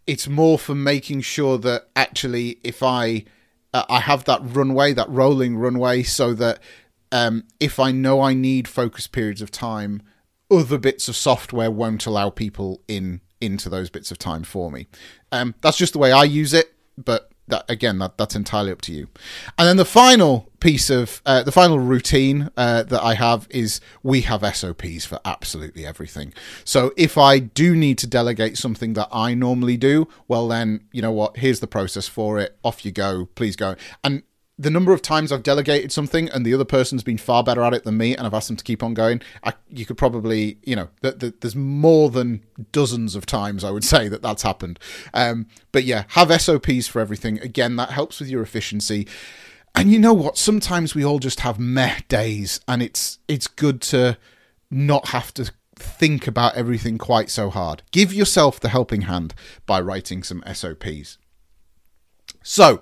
It's 0.07 0.27
more 0.27 0.59
for 0.59 0.75
making 0.75 1.21
sure 1.21 1.59
that 1.59 1.89
actually, 1.95 2.59
if 2.65 2.83
I 2.83 3.25
uh, 3.75 3.85
I 3.91 4.01
have 4.01 4.25
that 4.25 4.41
runway, 4.43 4.95
that 4.95 5.11
rolling 5.11 5.59
runway, 5.59 6.03
so 6.03 6.33
that 6.35 6.61
um, 7.13 7.45
if 7.61 7.79
I 7.79 7.93
know 7.93 8.23
I 8.23 8.33
need 8.33 8.67
focus 8.67 9.07
periods 9.07 9.43
of 9.43 9.51
time, 9.51 10.03
other 10.51 10.79
bits 10.79 11.09
of 11.09 11.17
software 11.17 11.71
won't 11.71 12.07
allow 12.07 12.31
people 12.31 12.81
in 12.89 13.21
into 13.41 13.69
those 13.69 13.91
bits 13.91 14.11
of 14.11 14.19
time 14.19 14.43
for 14.43 14.71
me. 14.71 14.89
Um, 15.31 15.55
that's 15.61 15.77
just 15.77 15.93
the 15.93 15.99
way 15.99 16.11
I 16.11 16.25
use 16.25 16.53
it, 16.55 16.75
but 16.97 17.28
that 17.49 17.65
again 17.69 17.99
that 17.99 18.17
that's 18.17 18.37
entirely 18.37 18.73
up 18.73 18.81
to 18.83 18.93
you. 18.93 19.09
And 19.57 19.67
then 19.69 19.77
the 19.77 19.85
final 19.85 20.49
piece 20.61 20.91
of 20.91 21.23
uh, 21.25 21.43
the 21.43 21.53
final 21.53 21.79
routine 21.79 22.51
uh, 22.57 22.83
that 22.83 23.01
i 23.01 23.15
have 23.15 23.47
is 23.49 23.81
we 24.03 24.23
have 24.23 24.43
sops 24.57 25.05
for 25.07 25.21
absolutely 25.25 25.87
everything. 25.87 26.33
So 26.65 26.93
if 26.97 27.17
i 27.17 27.39
do 27.39 27.77
need 27.77 27.99
to 27.99 28.07
delegate 28.07 28.59
something 28.59 28.95
that 28.95 29.09
i 29.13 29.35
normally 29.35 29.77
do 29.77 30.09
well 30.27 30.49
then 30.49 30.81
you 30.93 31.03
know 31.03 31.13
what 31.13 31.37
here's 31.37 31.61
the 31.61 31.67
process 31.67 32.09
for 32.09 32.39
it. 32.39 32.59
Off 32.63 32.85
you 32.85 32.93
go. 32.93 33.29
Please 33.35 33.57
go. 33.57 33.77
And 34.03 34.23
the 34.59 34.71
number 34.71 34.93
of 34.93 35.01
times 35.01 35.31
I've 35.31 35.45
delegated 35.45 35.93
something 35.93 36.29
and 36.31 36.45
the 36.45 36.53
other 36.53 36.65
person's 36.65 37.05
been 37.05 37.19
far 37.19 37.45
better 37.45 37.63
at 37.63 37.75
it 37.75 37.85
than 37.85 37.97
me, 37.97 38.17
and 38.17 38.27
I've 38.27 38.35
asked 38.35 38.49
them 38.49 38.57
to 38.57 38.65
keep 38.65 38.83
on 38.83 38.93
going, 38.93 39.23
I, 39.45 39.53
you 39.71 39.87
could 39.87 39.97
probably, 39.97 40.59
you 40.65 40.75
know, 40.75 40.89
th- 41.03 41.19
th- 41.19 41.35
there's 41.41 41.55
more 41.55 42.11
than 42.11 42.45
dozens 42.73 43.15
of 43.15 43.25
times 43.25 43.63
I 43.63 43.71
would 43.71 43.85
say 43.95 44.09
that 44.09 44.23
that's 44.23 44.43
happened. 44.43 44.81
Um, 45.15 45.47
but 45.71 45.85
yeah, 45.85 46.05
have 46.09 46.33
SOPs 46.41 46.89
for 46.89 47.01
everything. 47.01 47.39
Again, 47.41 47.77
that 47.77 47.91
helps 47.91 48.19
with 48.19 48.29
your 48.29 48.43
efficiency. 48.43 49.07
And 49.75 49.93
you 49.93 49.99
know 50.01 50.15
what? 50.15 50.37
Sometimes 50.37 50.95
we 50.95 51.05
all 51.05 51.21
just 51.21 51.41
have 51.41 51.59
meh 51.61 52.01
days, 52.09 52.61
and 52.67 52.83
it's 52.83 53.19
it's 53.29 53.47
good 53.47 53.81
to 53.83 54.19
not 54.71 55.09
have 55.09 55.33
to 55.35 55.53
think 55.77 56.27
about 56.27 56.57
everything 56.57 56.99
quite 56.99 57.31
so 57.31 57.49
hard. 57.49 57.83
Give 57.93 58.13
yourself 58.13 58.59
the 58.59 58.71
helping 58.71 59.03
hand 59.03 59.35
by 59.67 59.81
writing 59.81 60.25
some 60.25 60.43
SOPs. 60.53 61.19
So, 62.43 62.81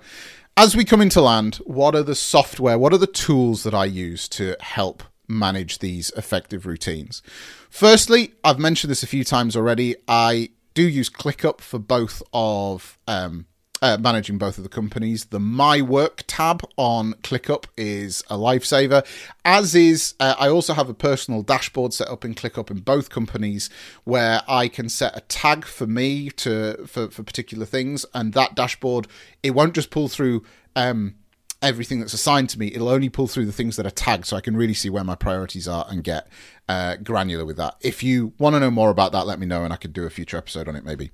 as 0.57 0.75
we 0.75 0.83
come 0.83 1.01
into 1.01 1.21
land, 1.21 1.57
what 1.57 1.95
are 1.95 2.01
the 2.01 2.15
software, 2.15 2.79
what 2.79 2.91
are 2.91 2.97
the 2.97 3.05
tools 3.05 3.61
that 3.61 3.75
I 3.75 3.85
use 3.85 4.27
to 4.29 4.57
help 4.59 5.03
manage 5.27 5.77
these 5.77 6.09
effective 6.17 6.65
routines? 6.65 7.21
Firstly, 7.69 8.33
I've 8.43 8.57
mentioned 8.57 8.89
this 8.89 9.03
a 9.03 9.07
few 9.07 9.23
times 9.23 9.55
already. 9.55 9.95
I 10.07 10.49
do 10.73 10.81
use 10.81 11.11
ClickUp 11.11 11.61
for 11.61 11.77
both 11.77 12.23
of 12.33 12.97
um, 13.07 13.45
uh, 13.81 13.97
managing 13.99 14.37
both 14.37 14.57
of 14.57 14.63
the 14.63 14.69
companies. 14.69 15.25
The 15.25 15.39
My 15.39 15.81
Work 15.81 16.23
tab 16.27 16.63
on 16.77 17.13
ClickUp 17.15 17.65
is 17.75 18.23
a 18.29 18.35
lifesaver, 18.35 19.05
as 19.45 19.75
is, 19.75 20.15
uh, 20.19 20.35
I 20.39 20.49
also 20.49 20.73
have 20.73 20.89
a 20.89 20.93
personal 20.93 21.43
dashboard 21.43 21.93
set 21.93 22.09
up 22.09 22.25
in 22.25 22.35
ClickUp 22.35 22.71
in 22.71 22.79
both 22.79 23.09
companies 23.09 23.69
where 24.03 24.41
I 24.47 24.67
can 24.67 24.89
set 24.89 25.15
a 25.15 25.21
tag 25.21 25.65
for 25.65 25.87
me 25.87 26.29
to 26.31 26.85
for, 26.87 27.09
for 27.09 27.23
particular 27.23 27.65
things, 27.65 28.05
and 28.13 28.33
that 28.33 28.55
dashboard, 28.55 29.07
it 29.43 29.51
won't 29.51 29.73
just 29.73 29.89
pull 29.89 30.07
through. 30.07 30.43
Um, 30.75 31.15
everything 31.59 31.99
that's 31.99 32.13
assigned 32.13 32.47
to 32.47 32.59
me 32.59 32.67
it'll 32.67 32.87
only 32.87 33.09
pull 33.09 33.25
through 33.25 33.43
the 33.43 33.51
things 33.51 33.77
that 33.77 33.85
are 33.87 33.89
tagged 33.89 34.25
so 34.25 34.37
i 34.37 34.41
can 34.41 34.55
really 34.55 34.75
see 34.75 34.91
where 34.91 35.03
my 35.03 35.15
priorities 35.15 35.67
are 35.67 35.87
and 35.89 36.03
get 36.03 36.27
uh, 36.69 36.95
granular 36.97 37.43
with 37.45 37.57
that 37.57 37.75
if 37.81 38.03
you 38.03 38.31
want 38.37 38.53
to 38.53 38.59
know 38.59 38.69
more 38.69 38.91
about 38.91 39.11
that 39.11 39.25
let 39.25 39.39
me 39.39 39.45
know 39.47 39.63
and 39.63 39.73
i 39.73 39.75
could 39.75 39.91
do 39.91 40.05
a 40.05 40.09
future 40.11 40.37
episode 40.37 40.67
on 40.67 40.75
it 40.75 40.85
maybe 40.85 41.09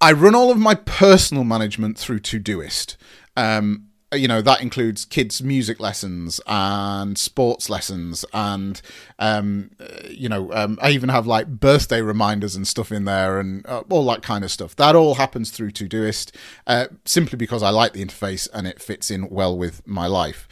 I 0.00 0.12
run 0.12 0.34
all 0.34 0.50
of 0.50 0.58
my 0.58 0.74
personal 0.74 1.44
management 1.44 1.98
through 1.98 2.20
Todoist. 2.20 2.96
Um, 3.36 3.87
you 4.12 4.26
know 4.26 4.40
that 4.40 4.62
includes 4.62 5.04
kids 5.04 5.42
music 5.42 5.80
lessons 5.80 6.40
and 6.46 7.18
sports 7.18 7.68
lessons 7.68 8.24
and 8.32 8.80
um, 9.18 9.70
you 10.08 10.28
know 10.28 10.50
um, 10.52 10.78
i 10.80 10.90
even 10.90 11.08
have 11.08 11.26
like 11.26 11.46
birthday 11.46 12.00
reminders 12.00 12.56
and 12.56 12.66
stuff 12.66 12.90
in 12.90 13.04
there 13.04 13.38
and 13.38 13.66
uh, 13.66 13.82
all 13.90 14.06
that 14.06 14.22
kind 14.22 14.44
of 14.44 14.50
stuff 14.50 14.74
that 14.76 14.96
all 14.96 15.16
happens 15.16 15.50
through 15.50 15.70
todoist 15.70 16.34
uh, 16.66 16.86
simply 17.04 17.36
because 17.36 17.62
i 17.62 17.70
like 17.70 17.92
the 17.92 18.04
interface 18.04 18.48
and 18.54 18.66
it 18.66 18.80
fits 18.80 19.10
in 19.10 19.28
well 19.28 19.56
with 19.56 19.86
my 19.86 20.06
life 20.06 20.48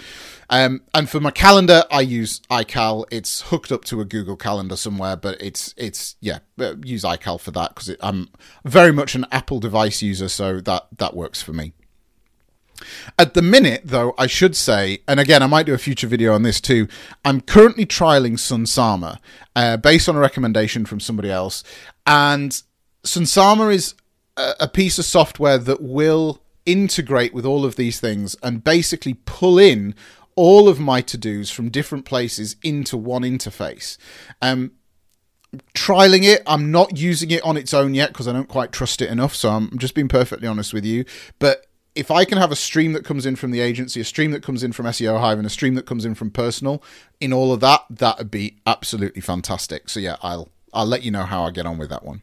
um, 0.49 0.83
and 0.95 1.11
for 1.11 1.19
my 1.19 1.33
calendar, 1.33 1.83
I 1.90 2.03
use 2.03 2.40
iCal. 2.51 3.05
It's 3.11 3.40
hooked 3.42 3.73
up 3.73 3.85
to 3.87 4.01
a 4.01 4.05
Google 4.05 4.37
Calendar 4.37 4.77
somewhere, 4.77 5.16
but 5.16 5.40
it's 5.42 5.75
it's 5.77 6.14
yeah, 6.21 6.38
uh, 6.61 6.77
use 6.85 7.03
iCal 7.03 7.40
for 7.40 7.51
that 7.53 7.75
because 7.75 7.97
I'm 8.01 8.29
very 8.64 8.92
much 8.92 9.14
an 9.16 9.27
Apple 9.33 9.59
device 9.59 10.03
user, 10.03 10.29
so 10.29 10.61
that 10.61 10.87
that 10.99 11.16
works 11.16 11.42
for 11.42 11.53
me. 11.53 11.73
At 13.18 13.34
the 13.34 13.42
minute, 13.42 13.82
though, 13.84 14.14
I 14.18 14.26
should 14.26 14.56
say, 14.56 14.98
and 15.08 15.20
again, 15.20 15.42
I 15.42 15.46
might 15.46 15.66
do 15.66 15.74
a 15.74 15.78
future 15.78 16.06
video 16.06 16.34
on 16.34 16.42
this 16.42 16.60
too. 16.60 16.88
I'm 17.24 17.40
currently 17.40 17.86
trialing 17.86 18.34
Sunsama 18.34 19.18
uh, 19.54 19.76
based 19.76 20.08
on 20.08 20.16
a 20.16 20.20
recommendation 20.20 20.86
from 20.86 21.00
somebody 21.00 21.30
else, 21.30 21.62
and 22.06 22.62
Sunsama 23.04 23.72
is 23.72 23.94
a, 24.36 24.68
piece 24.68 24.98
of 24.98 25.04
software 25.04 25.58
that 25.58 25.80
will 25.80 26.42
integrate 26.66 27.32
with 27.32 27.46
all 27.46 27.64
of 27.64 27.76
these 27.76 28.00
things 28.00 28.36
and 28.42 28.62
basically 28.62 29.14
pull 29.24 29.58
in 29.58 29.94
all 30.34 30.68
of 30.68 30.78
my 30.78 31.00
to 31.00 31.16
dos 31.16 31.50
from 31.50 31.70
different 31.70 32.04
places 32.04 32.56
into 32.62 32.96
one 32.96 33.22
interface. 33.22 33.96
Um, 34.42 34.72
trialing 35.74 36.24
it. 36.24 36.42
I'm 36.46 36.70
not 36.70 36.98
using 36.98 37.30
it 37.30 37.42
on 37.42 37.56
its 37.56 37.72
own 37.72 37.94
yet 37.94 38.08
because 38.12 38.28
I 38.28 38.32
don't 38.32 38.48
quite 38.48 38.72
trust 38.72 39.00
it 39.00 39.08
enough. 39.08 39.34
So 39.34 39.50
I'm 39.50 39.78
just 39.78 39.94
being 39.94 40.08
perfectly 40.08 40.46
honest 40.46 40.74
with 40.74 40.84
you. 40.84 41.04
But 41.38 41.66
if 41.96 42.11
I 42.11 42.24
can 42.24 42.38
have 42.38 42.52
a 42.52 42.56
stream 42.56 42.92
that 42.92 43.04
comes 43.04 43.26
in 43.26 43.37
from 43.37 43.50
the 43.50 43.61
agency, 43.61 44.00
a 44.00 44.04
stream 44.04 44.30
that 44.32 44.42
comes 44.42 44.62
in 44.62 44.72
from 44.72 44.87
SEO 44.87 45.18
Hive, 45.18 45.38
and 45.38 45.46
a 45.46 45.50
stream 45.50 45.74
that 45.74 45.87
comes 45.87 46.04
in 46.04 46.14
from 46.14 46.30
personal, 46.30 46.82
in 47.20 47.32
all 47.32 47.52
of 47.52 47.61
that, 47.61 47.85
that 47.90 48.18
would 48.18 48.30
be 48.30 48.59
absolutely 48.66 49.22
fantastic. 49.22 49.88
So 49.88 49.98
yeah, 50.00 50.16
I'll 50.22 50.50
I'll 50.72 50.87
let 50.87 51.02
you 51.02 51.11
know 51.11 51.24
how 51.24 51.44
I 51.44 51.50
get 51.50 51.66
on 51.66 51.78
with 51.78 51.88
that 51.90 52.04
one. 52.04 52.22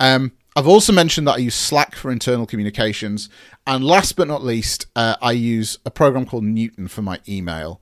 Um, 0.00 0.32
I've 0.56 0.66
also 0.66 0.92
mentioned 0.92 1.28
that 1.28 1.34
I 1.34 1.38
use 1.38 1.54
Slack 1.54 1.94
for 1.94 2.10
internal 2.10 2.46
communications, 2.46 3.28
and 3.66 3.84
last 3.84 4.16
but 4.16 4.26
not 4.26 4.42
least, 4.42 4.86
uh, 4.96 5.16
I 5.22 5.32
use 5.32 5.78
a 5.84 5.90
program 5.90 6.26
called 6.26 6.44
Newton 6.44 6.88
for 6.88 7.02
my 7.02 7.20
email. 7.28 7.80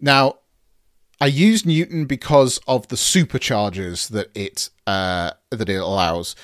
Now, 0.00 0.38
I 1.20 1.26
use 1.26 1.66
Newton 1.66 2.06
because 2.06 2.60
of 2.68 2.88
the 2.88 2.96
superchargers 2.96 4.08
that 4.10 4.30
it 4.34 4.70
uh, 4.86 5.32
that 5.50 5.68
it 5.68 5.76
allows. 5.76 6.36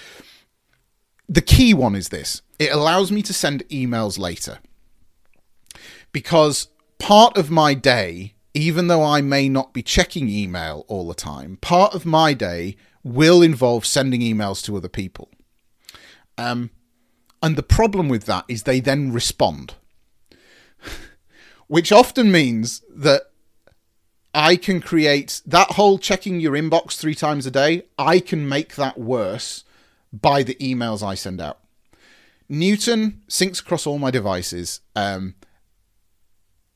The 1.29 1.43
key 1.43 1.75
one 1.75 1.95
is 1.95 2.09
this 2.09 2.43
it 2.59 2.73
allows 2.73 3.11
me 3.11 3.23
to 3.23 3.33
send 3.33 3.69
emails 3.69 4.19
later. 4.19 4.59
Because 6.13 6.69
part 6.99 7.37
of 7.37 7.51
my 7.51 7.75
day, 7.75 8.35
even 8.53 8.87
though 8.87 9.03
I 9.03 9.21
may 9.21 9.49
not 9.49 9.73
be 9.73 9.83
checking 9.83 10.29
email 10.29 10.85
all 10.87 11.09
the 11.09 11.15
time, 11.15 11.57
part 11.57 11.95
of 11.95 12.07
my 12.07 12.35
day 12.35 12.77
will 13.03 13.43
involve 13.43 13.85
sending 13.85 14.21
emails 14.21 14.65
to 14.65 14.77
other 14.77 14.89
people. 14.89 15.29
Um, 16.39 16.71
and 17.43 17.57
the 17.57 17.63
problem 17.63 18.09
with 18.09 18.27
that 18.27 18.45
is 18.49 18.63
they 18.63 18.81
then 18.81 19.13
respond, 19.13 19.75
which 21.67 21.93
often 21.93 22.31
means 22.31 22.83
that 22.89 23.31
I 24.33 24.57
can 24.57 24.81
create 24.81 25.43
that 25.47 25.73
whole 25.73 25.99
checking 25.99 26.41
your 26.41 26.55
inbox 26.55 26.97
three 26.97 27.15
times 27.15 27.47
a 27.47 27.51
day. 27.51 27.83
I 27.99 28.19
can 28.19 28.49
make 28.49 28.77
that 28.77 28.99
worse 28.99 29.65
by 30.21 30.43
the 30.43 30.55
emails 30.57 31.03
I 31.03 31.15
send 31.15 31.41
out. 31.41 31.61
Newton 32.49 33.23
syncs 33.29 33.61
across 33.61 33.87
all 33.87 33.99
my 33.99 34.11
devices, 34.11 34.81
um, 34.95 35.35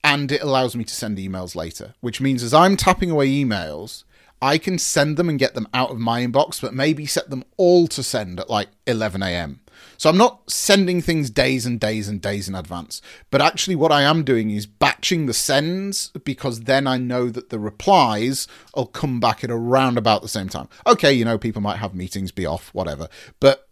and 0.03 0.33
it 0.33 0.43
allows 0.43 0.75
me 0.75 0.85
to 0.85 0.95
send 0.95 1.19
emails 1.19 1.55
later, 1.55 1.95
which 2.01 2.21
means 2.21 2.43
as 2.43 2.55
I'm 2.55 2.77
tapping 2.77 3.11
away 3.11 3.29
emails, 3.29 4.05
I 4.41 4.59
can 4.59 4.79
send 4.79 5.17
them 5.17 5.29
and 5.29 5.39
get 5.39 5.55
them 5.55 5.69
out 5.75 5.91
of 5.91 5.99
my 5.99 6.25
inbox, 6.25 6.61
but 6.61 6.73
maybe 6.73 7.07
set 7.07 7.29
them 7.29 7.45
all 7.57 7.89
to 7.89 8.03
send 8.03 8.41
at 8.41 8.49
like 8.49 8.69
11 8.87 9.23
a.m. 9.23 9.61
So 9.97 10.09
I'm 10.09 10.17
not 10.17 10.51
sending 10.51 11.01
things 11.01 11.31
days 11.31 11.67
and 11.67 11.81
days 11.81 12.09
and 12.09 12.21
days 12.21 12.49
in 12.49 12.55
advance, 12.55 13.03
but 13.31 13.43
actually 13.43 13.77
what 13.77 13.93
I 13.93 14.03
am 14.03 14.25
doing 14.25 14.51
is 14.51 14.67
batching 14.67 15.27
the 15.27 15.35
sends 15.35 16.09
because 16.25 16.63
then 16.63 16.87
I 16.87 16.99
know 16.99 17.29
that 17.31 17.51
the 17.51 17.59
replies 17.59 18.47
will 18.75 18.87
come 18.87 19.21
back 19.21 19.43
at 19.43 19.51
around 19.51 19.99
about 19.99 20.23
the 20.23 20.29
same 20.29 20.49
time. 20.49 20.69
Okay, 20.87 21.13
you 21.13 21.25
know, 21.25 21.39
people 21.39 21.63
might 21.63 21.79
have 21.79 21.95
meetings, 21.95 22.31
be 22.31 22.47
off, 22.47 22.73
whatever, 22.73 23.09
but 23.41 23.69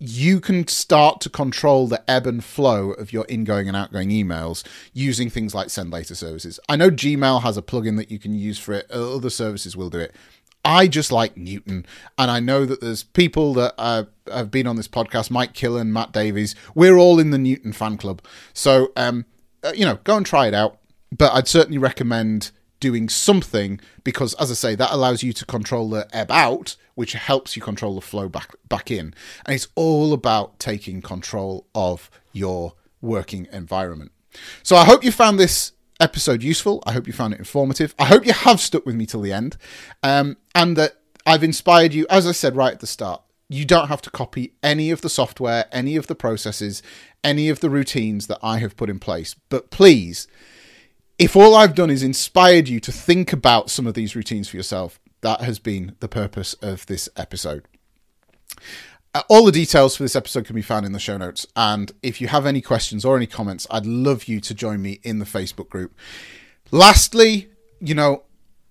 you 0.00 0.40
can 0.40 0.66
start 0.68 1.20
to 1.20 1.28
control 1.28 1.88
the 1.88 2.08
ebb 2.08 2.26
and 2.26 2.44
flow 2.44 2.92
of 2.92 3.12
your 3.12 3.26
ingoing 3.28 3.66
and 3.66 3.76
outgoing 3.76 4.10
emails 4.10 4.64
using 4.92 5.28
things 5.28 5.54
like 5.54 5.70
send 5.70 5.90
later 5.90 6.14
services. 6.14 6.60
I 6.68 6.76
know 6.76 6.90
Gmail 6.90 7.42
has 7.42 7.56
a 7.56 7.62
plugin 7.62 7.96
that 7.96 8.10
you 8.10 8.18
can 8.18 8.34
use 8.34 8.58
for 8.58 8.74
it, 8.74 8.90
other 8.90 9.30
services 9.30 9.76
will 9.76 9.90
do 9.90 9.98
it. 9.98 10.14
I 10.68 10.86
just 10.86 11.10
like 11.10 11.34
Newton, 11.34 11.86
and 12.18 12.30
I 12.30 12.40
know 12.40 12.66
that 12.66 12.82
there's 12.82 13.02
people 13.02 13.54
that 13.54 13.72
uh, 13.78 14.04
have 14.30 14.50
been 14.50 14.66
on 14.66 14.76
this 14.76 14.86
podcast, 14.86 15.30
Mike 15.30 15.54
Killen, 15.54 15.86
Matt 15.86 16.12
Davies. 16.12 16.54
We're 16.74 16.98
all 16.98 17.18
in 17.18 17.30
the 17.30 17.38
Newton 17.38 17.72
fan 17.72 17.96
club, 17.96 18.20
so 18.52 18.92
um, 18.94 19.24
uh, 19.64 19.72
you 19.74 19.86
know, 19.86 19.98
go 20.04 20.18
and 20.18 20.26
try 20.26 20.46
it 20.46 20.52
out. 20.52 20.78
But 21.10 21.32
I'd 21.32 21.48
certainly 21.48 21.78
recommend 21.78 22.50
doing 22.80 23.08
something 23.08 23.80
because, 24.04 24.34
as 24.34 24.50
I 24.50 24.54
say, 24.54 24.74
that 24.74 24.92
allows 24.92 25.22
you 25.22 25.32
to 25.32 25.46
control 25.46 25.88
the 25.88 26.06
ebb 26.14 26.30
out, 26.30 26.76
which 26.96 27.14
helps 27.14 27.56
you 27.56 27.62
control 27.62 27.94
the 27.94 28.02
flow 28.02 28.28
back 28.28 28.54
back 28.68 28.90
in, 28.90 29.14
and 29.46 29.54
it's 29.54 29.68
all 29.74 30.12
about 30.12 30.58
taking 30.58 31.00
control 31.00 31.66
of 31.74 32.10
your 32.32 32.74
working 33.00 33.48
environment. 33.52 34.12
So 34.62 34.76
I 34.76 34.84
hope 34.84 35.02
you 35.02 35.12
found 35.12 35.40
this 35.40 35.72
episode 36.00 36.42
useful. 36.42 36.82
I 36.86 36.92
hope 36.92 37.06
you 37.06 37.12
found 37.12 37.34
it 37.34 37.38
informative. 37.38 37.94
I 37.98 38.04
hope 38.06 38.26
you 38.26 38.32
have 38.32 38.60
stuck 38.60 38.86
with 38.86 38.94
me 38.94 39.06
till 39.06 39.20
the 39.20 39.32
end, 39.32 39.56
um, 40.02 40.36
and 40.54 40.76
that 40.76 40.98
I've 41.26 41.44
inspired 41.44 41.92
you. 41.94 42.06
As 42.08 42.26
I 42.26 42.32
said 42.32 42.56
right 42.56 42.72
at 42.72 42.80
the 42.80 42.86
start, 42.86 43.22
you 43.48 43.64
don't 43.64 43.88
have 43.88 44.02
to 44.02 44.10
copy 44.10 44.52
any 44.62 44.90
of 44.90 45.00
the 45.00 45.08
software, 45.08 45.66
any 45.72 45.96
of 45.96 46.06
the 46.06 46.14
processes, 46.14 46.82
any 47.24 47.48
of 47.48 47.60
the 47.60 47.70
routines 47.70 48.26
that 48.26 48.38
I 48.42 48.58
have 48.58 48.76
put 48.76 48.90
in 48.90 48.98
place. 48.98 49.34
But 49.48 49.70
please, 49.70 50.28
if 51.18 51.34
all 51.34 51.54
I've 51.54 51.74
done 51.74 51.90
is 51.90 52.02
inspired 52.02 52.68
you 52.68 52.78
to 52.80 52.92
think 52.92 53.32
about 53.32 53.70
some 53.70 53.86
of 53.86 53.94
these 53.94 54.14
routines 54.14 54.48
for 54.48 54.56
yourself, 54.56 55.00
that 55.22 55.40
has 55.40 55.58
been 55.58 55.96
the 56.00 56.08
purpose 56.08 56.54
of 56.54 56.86
this 56.86 57.08
episode. 57.16 57.64
Uh, 59.14 59.22
all 59.28 59.44
the 59.44 59.52
details 59.52 59.96
for 59.96 60.02
this 60.02 60.16
episode 60.16 60.44
can 60.44 60.54
be 60.54 60.62
found 60.62 60.84
in 60.84 60.92
the 60.92 60.98
show 60.98 61.16
notes. 61.16 61.46
And 61.56 61.92
if 62.02 62.20
you 62.20 62.28
have 62.28 62.46
any 62.46 62.60
questions 62.60 63.04
or 63.04 63.16
any 63.16 63.26
comments, 63.26 63.66
I'd 63.70 63.86
love 63.86 64.24
you 64.24 64.40
to 64.40 64.54
join 64.54 64.82
me 64.82 65.00
in 65.02 65.18
the 65.18 65.24
Facebook 65.24 65.68
group. 65.68 65.96
Lastly, 66.70 67.48
you 67.80 67.94
know, 67.94 68.22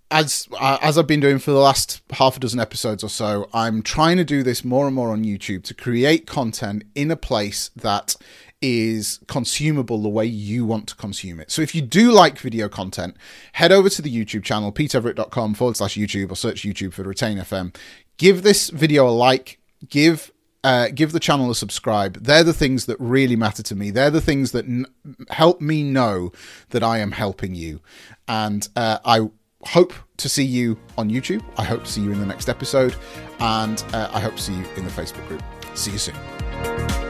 as 0.10 0.47
uh, 0.58 0.78
as 0.82 0.97
I've 0.97 1.08
been 1.08 1.19
doing 1.19 1.39
for 1.39 1.52
the 1.52 1.60
last 1.60 2.02
half 2.12 2.38
a 2.38 2.39
dozen 2.39 2.60
episodes 2.60 3.04
or 3.04 3.10
so, 3.10 3.50
I'm 3.54 3.82
trying 3.82 4.17
to 4.17 4.23
do 4.23 4.43
this 4.43 4.63
more 4.63 4.86
and 4.86 4.95
more 4.95 5.12
on 5.12 5.23
YouTube 5.23 5.63
to 5.63 5.73
create 5.73 6.28
content 6.28 6.84
in 6.95 7.12
a 7.12 7.17
place 7.17 7.71
that 7.76 8.15
is 8.62 9.19
consumable 9.28 10.02
the 10.02 10.10
way 10.10 10.26
you 10.26 10.65
want 10.65 10.88
to 10.88 10.95
consume 10.95 11.39
it. 11.39 11.52
So 11.52 11.62
if 11.62 11.76
you 11.76 11.82
do 11.82 12.12
like 12.12 12.39
video 12.39 12.69
content, 12.69 13.15
head 13.54 13.71
over 13.71 13.89
to 13.89 14.02
the 14.02 14.13
YouTube 14.13 14.43
channel, 14.43 14.71
petereverett.com 14.71 15.54
forward 15.54 15.78
slash 15.78 15.95
YouTube 15.95 16.32
or 16.32 16.36
search 16.36 16.63
YouTube 16.63 16.93
for 16.93 17.04
Retain 17.04 17.38
FM. 17.38 17.76
Give 18.17 18.41
this 18.41 18.69
video 18.69 19.08
a 19.08 19.12
like, 19.12 19.60
give 19.89 20.32
uh, 20.63 20.89
give 20.93 21.12
the 21.12 21.19
channel 21.19 21.50
a 21.50 21.56
subscribe. 21.56 22.23
They're 22.23 22.43
the 22.43 22.54
things 22.54 22.88
that 22.88 22.97
really 23.00 23.36
matter 23.36 23.63
to 23.63 23.76
me. 23.76 23.91
They're 23.91 24.12
the 24.12 24.21
things 24.21 24.52
that 24.52 24.65
n- 24.65 24.86
help 25.30 25.62
me 25.62 25.84
know 25.84 26.32
that 26.69 26.84
I 26.84 26.97
am 26.97 27.12
helping 27.12 27.56
you. 27.56 27.80
And 28.28 28.67
uh, 28.76 28.97
I 29.06 29.30
hope 29.63 29.93
to 30.17 30.28
see 30.28 30.43
you 30.43 30.78
on 30.97 31.10
YouTube. 31.10 31.43
I 31.58 31.63
hope 31.63 31.86
to 31.86 31.91
see 31.91 32.02
you 32.02 32.12
in 32.12 32.19
the 32.19 32.26
next 32.26 32.50
episode. 32.50 32.95
And 33.39 33.82
uh, 33.93 34.10
I 34.12 34.19
hope 34.19 34.36
to 34.36 34.41
see 34.41 34.54
you 34.54 34.65
in 34.76 34.84
the 34.84 34.91
Facebook 34.91 35.26
group. 35.28 35.43
See 35.73 35.91
you 35.91 36.00
soon. 36.00 37.07